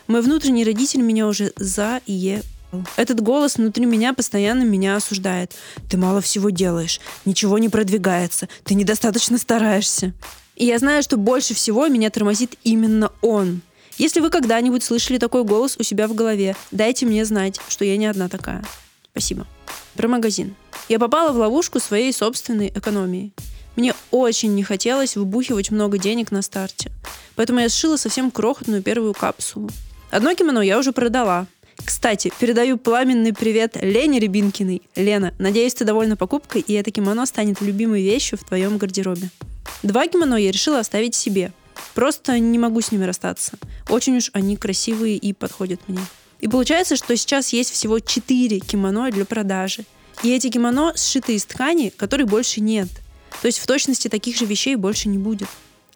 Мой 0.08 0.21
внутренний 0.21 0.63
родитель 0.63 1.01
меня 1.01 1.27
уже 1.27 1.51
за 1.58 2.01
этот 2.95 3.21
голос 3.21 3.56
внутри 3.56 3.86
меня 3.86 4.13
постоянно 4.13 4.63
меня 4.63 4.95
осуждает. 4.95 5.53
Ты 5.89 5.97
мало 5.97 6.22
всего 6.22 6.49
делаешь, 6.49 6.99
ничего 7.26 7.57
не 7.57 7.70
продвигается, 7.70 8.49
ты 8.63 8.76
недостаточно 8.76 9.38
стараешься. 9.38 10.13
И 10.55 10.65
я 10.65 10.80
знаю, 10.80 11.03
что 11.03 11.18
больше 11.18 11.53
всего 11.53 11.88
меня 11.88 12.09
тормозит 12.09 12.55
именно 12.63 13.11
он. 13.22 13.61
Если 13.97 14.20
вы 14.20 14.30
когда-нибудь 14.30 14.84
слышали 14.84 15.18
такой 15.18 15.43
голос 15.43 15.76
у 15.80 15.84
себя 15.84 16.07
в 16.07 16.13
голове, 16.13 16.55
дайте 16.72 17.05
мне 17.05 17.26
знать, 17.26 17.59
что 17.68 17.86
я 17.86 17.97
не 17.97 18.05
одна 18.05 18.30
такая. 18.30 18.63
Спасибо. 19.18 19.47
Про 19.95 20.07
магазин. 20.09 20.53
Я 20.89 20.99
попала 20.99 21.32
в 21.32 21.38
ловушку 21.38 21.80
своей 21.80 22.13
собственной 22.13 22.68
экономии. 22.68 23.34
Мне 23.76 23.95
очень 24.11 24.53
не 24.53 24.61
хотелось 24.61 25.15
выбухивать 25.15 25.72
много 25.72 25.97
денег 25.97 26.32
на 26.32 26.43
старте. 26.43 26.91
Поэтому 27.36 27.59
я 27.59 27.68
сшила 27.68 27.97
совсем 27.97 28.30
крохотную 28.30 28.84
первую 28.84 29.15
капсулу. 29.15 29.72
Одно 30.11 30.36
кимоно 30.36 30.59
я 30.59 30.78
уже 30.78 30.91
продала, 30.91 31.47
Кстати, 31.84 32.32
передаю 32.39 32.78
пламенный 32.78 33.34
привет 33.34 33.76
Лене 33.82 34.20
Рябинкиной. 34.20 34.84
Лена, 34.95 35.34
надеюсь, 35.39 35.74
ты 35.74 35.84
довольна 35.84 36.15
покупкой, 36.15 36.61
и 36.61 36.74
это 36.74 36.91
кимоно 36.91 37.26
станет 37.26 37.59
любимой 37.61 38.03
вещью 38.03 38.38
в 38.38 38.43
твоем 38.43 38.78
гардеробе. 38.78 39.32
Два 39.82 40.07
кимоно 40.07 40.36
я 40.36 40.51
решила 40.51 40.78
оставить 40.78 41.15
себе. 41.15 41.53
Просто 41.95 42.38
не 42.38 42.59
могу 42.59 42.82
с 42.82 42.91
ними 42.91 43.05
расстаться. 43.05 43.53
Очень 43.89 44.18
уж 44.18 44.30
они 44.34 44.57
красивые 44.57 45.18
и 45.18 45.34
подходят 45.34 45.80
мне. 45.88 46.01
И 46.39 46.47
получается, 46.47 46.95
что 46.95 47.15
сейчас 47.15 47.53
есть 47.53 47.71
всего 47.71 47.99
4 47.99 48.59
кимоно 48.59 49.09
для 49.11 49.25
продажи. 49.25 49.85
И 50.23 50.31
эти 50.31 50.49
кимоно 50.49 50.93
сшиты 50.95 51.35
из 51.35 51.45
ткани, 51.45 51.89
которой 51.95 52.23
больше 52.23 52.61
нет. 52.61 52.88
То 53.41 53.47
есть 53.47 53.59
в 53.59 53.67
точности 53.67 54.07
таких 54.07 54.38
же 54.38 54.45
вещей 54.45 54.75
больше 54.75 55.09
не 55.09 55.17
будет. 55.17 55.47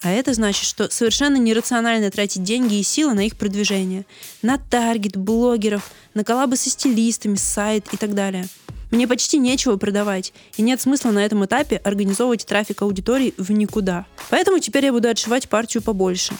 А 0.03 0.09
это 0.09 0.33
значит, 0.33 0.65
что 0.65 0.89
совершенно 0.89 1.37
нерационально 1.37 2.09
тратить 2.09 2.43
деньги 2.43 2.75
и 2.75 2.83
силы 2.83 3.13
на 3.13 3.25
их 3.25 3.37
продвижение. 3.37 4.05
На 4.41 4.57
таргет, 4.57 5.15
блогеров, 5.15 5.91
на 6.15 6.23
коллабы 6.23 6.57
со 6.57 6.69
стилистами, 6.69 7.35
сайт 7.35 7.85
и 7.91 7.97
так 7.97 8.15
далее. 8.15 8.47
Мне 8.89 9.07
почти 9.07 9.37
нечего 9.37 9.77
продавать, 9.77 10.33
и 10.57 10.61
нет 10.61 10.81
смысла 10.81 11.11
на 11.11 11.23
этом 11.23 11.45
этапе 11.45 11.77
организовывать 11.77 12.45
трафик 12.45 12.81
аудитории 12.81 13.33
в 13.37 13.51
никуда. 13.51 14.05
Поэтому 14.29 14.59
теперь 14.59 14.85
я 14.85 14.91
буду 14.91 15.07
отшивать 15.07 15.47
партию 15.47 15.81
побольше. 15.81 16.33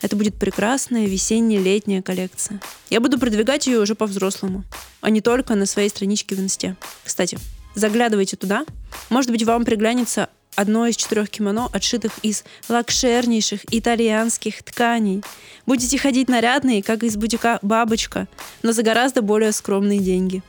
Это 0.00 0.16
будет 0.16 0.36
прекрасная 0.36 1.06
весенне-летняя 1.06 2.02
коллекция. 2.02 2.60
Я 2.90 3.00
буду 3.00 3.18
продвигать 3.18 3.66
ее 3.66 3.80
уже 3.80 3.94
по-взрослому, 3.94 4.64
а 5.00 5.10
не 5.10 5.20
только 5.20 5.54
на 5.54 5.66
своей 5.66 5.88
страничке 5.88 6.34
в 6.34 6.40
инсте. 6.40 6.76
Кстати, 7.04 7.38
заглядывайте 7.74 8.36
туда. 8.36 8.64
Может 9.10 9.30
быть, 9.30 9.42
вам 9.42 9.64
приглянется 9.64 10.28
одно 10.54 10.86
из 10.86 10.96
четырех 10.96 11.30
кимоно, 11.30 11.68
отшитых 11.72 12.12
из 12.22 12.44
лакшернейших 12.68 13.60
итальянских 13.70 14.62
тканей. 14.62 15.22
Будете 15.66 15.98
ходить 15.98 16.28
нарядные, 16.28 16.82
как 16.82 17.02
из 17.02 17.16
бутика 17.16 17.58
«Бабочка», 17.62 18.26
но 18.62 18.72
за 18.72 18.82
гораздо 18.82 19.22
более 19.22 19.52
скромные 19.52 20.00
деньги. 20.00 20.42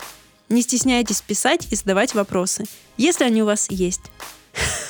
Не 0.50 0.64
стесняйтесь 0.64 1.22
писать 1.22 1.68
и 1.72 1.76
задавать 1.76 2.16
вопросы, 2.16 2.66
если 2.98 3.24
они 3.24 3.44
у 3.44 3.46
вас 3.46 3.70
есть. 3.70 4.02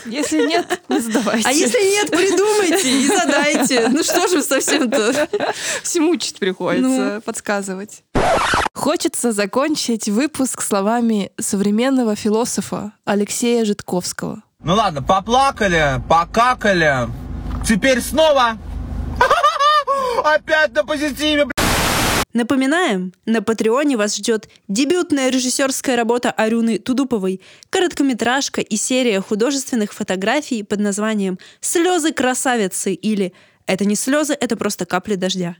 Если 0.05 0.45
нет, 0.45 0.81
не 0.89 0.99
задавайте. 0.99 1.47
А 1.47 1.51
если 1.51 1.79
нет, 1.79 2.11
придумайте 2.11 2.89
и 2.89 3.07
задайте. 3.07 3.87
Ну 3.89 4.03
что 4.03 4.27
же 4.27 4.41
совсем-то? 4.41 5.27
Всему 5.83 6.11
учить 6.11 6.37
приходится, 6.39 7.21
подсказывать. 7.25 8.03
Хочется 8.73 9.31
закончить 9.31 10.07
выпуск 10.07 10.61
словами 10.61 11.31
современного 11.39 12.15
философа 12.15 12.93
Алексея 13.05 13.65
Житковского. 13.65 14.41
Ну 14.63 14.75
ладно, 14.75 15.01
поплакали, 15.01 16.01
покакали. 16.09 17.07
Теперь 17.65 18.01
снова. 18.01 18.57
Опять 20.23 20.73
на 20.73 20.83
позитиве, 20.83 21.47
Напоминаем, 22.33 23.11
на 23.25 23.41
Патреоне 23.41 23.97
вас 23.97 24.15
ждет 24.15 24.49
дебютная 24.67 25.29
режиссерская 25.29 25.95
работа 25.95 26.29
Арюны 26.29 26.77
Тудуповой, 26.77 27.41
короткометражка 27.71 28.61
и 28.61 28.75
серия 28.75 29.19
художественных 29.19 29.93
фотографий 29.93 30.61
под 30.61 30.79
названием 30.79 31.39
«Слезы 31.59 32.13
красавицы» 32.13 32.93
или 32.93 33.33
«Это 33.65 33.85
не 33.85 33.95
слезы, 33.95 34.33
это 34.39 34.55
просто 34.57 34.85
капли 34.85 35.15
дождя». 35.15 35.55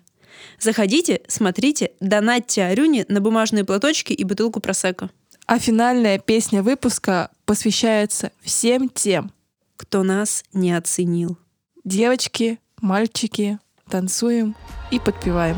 Заходите, 0.60 1.22
смотрите, 1.28 1.92
донатьте 2.00 2.64
Арюне 2.64 3.06
на 3.10 3.20
бумажные 3.20 3.66
платочки 3.66 4.14
и 4.14 4.24
бутылку 4.24 4.60
просека. 4.60 5.10
А 5.48 5.58
финальная 5.58 6.20
песня 6.20 6.62
выпуска 6.62 7.32
посвящается 7.46 8.32
всем 8.42 8.90
тем, 8.90 9.32
кто 9.76 10.04
нас 10.04 10.44
не 10.54 10.72
оценил. 10.72 11.38
Девочки, 11.84 12.60
мальчики, 12.80 13.58
танцуем 13.90 14.56
и 14.92 15.00
подпеваем. 15.00 15.58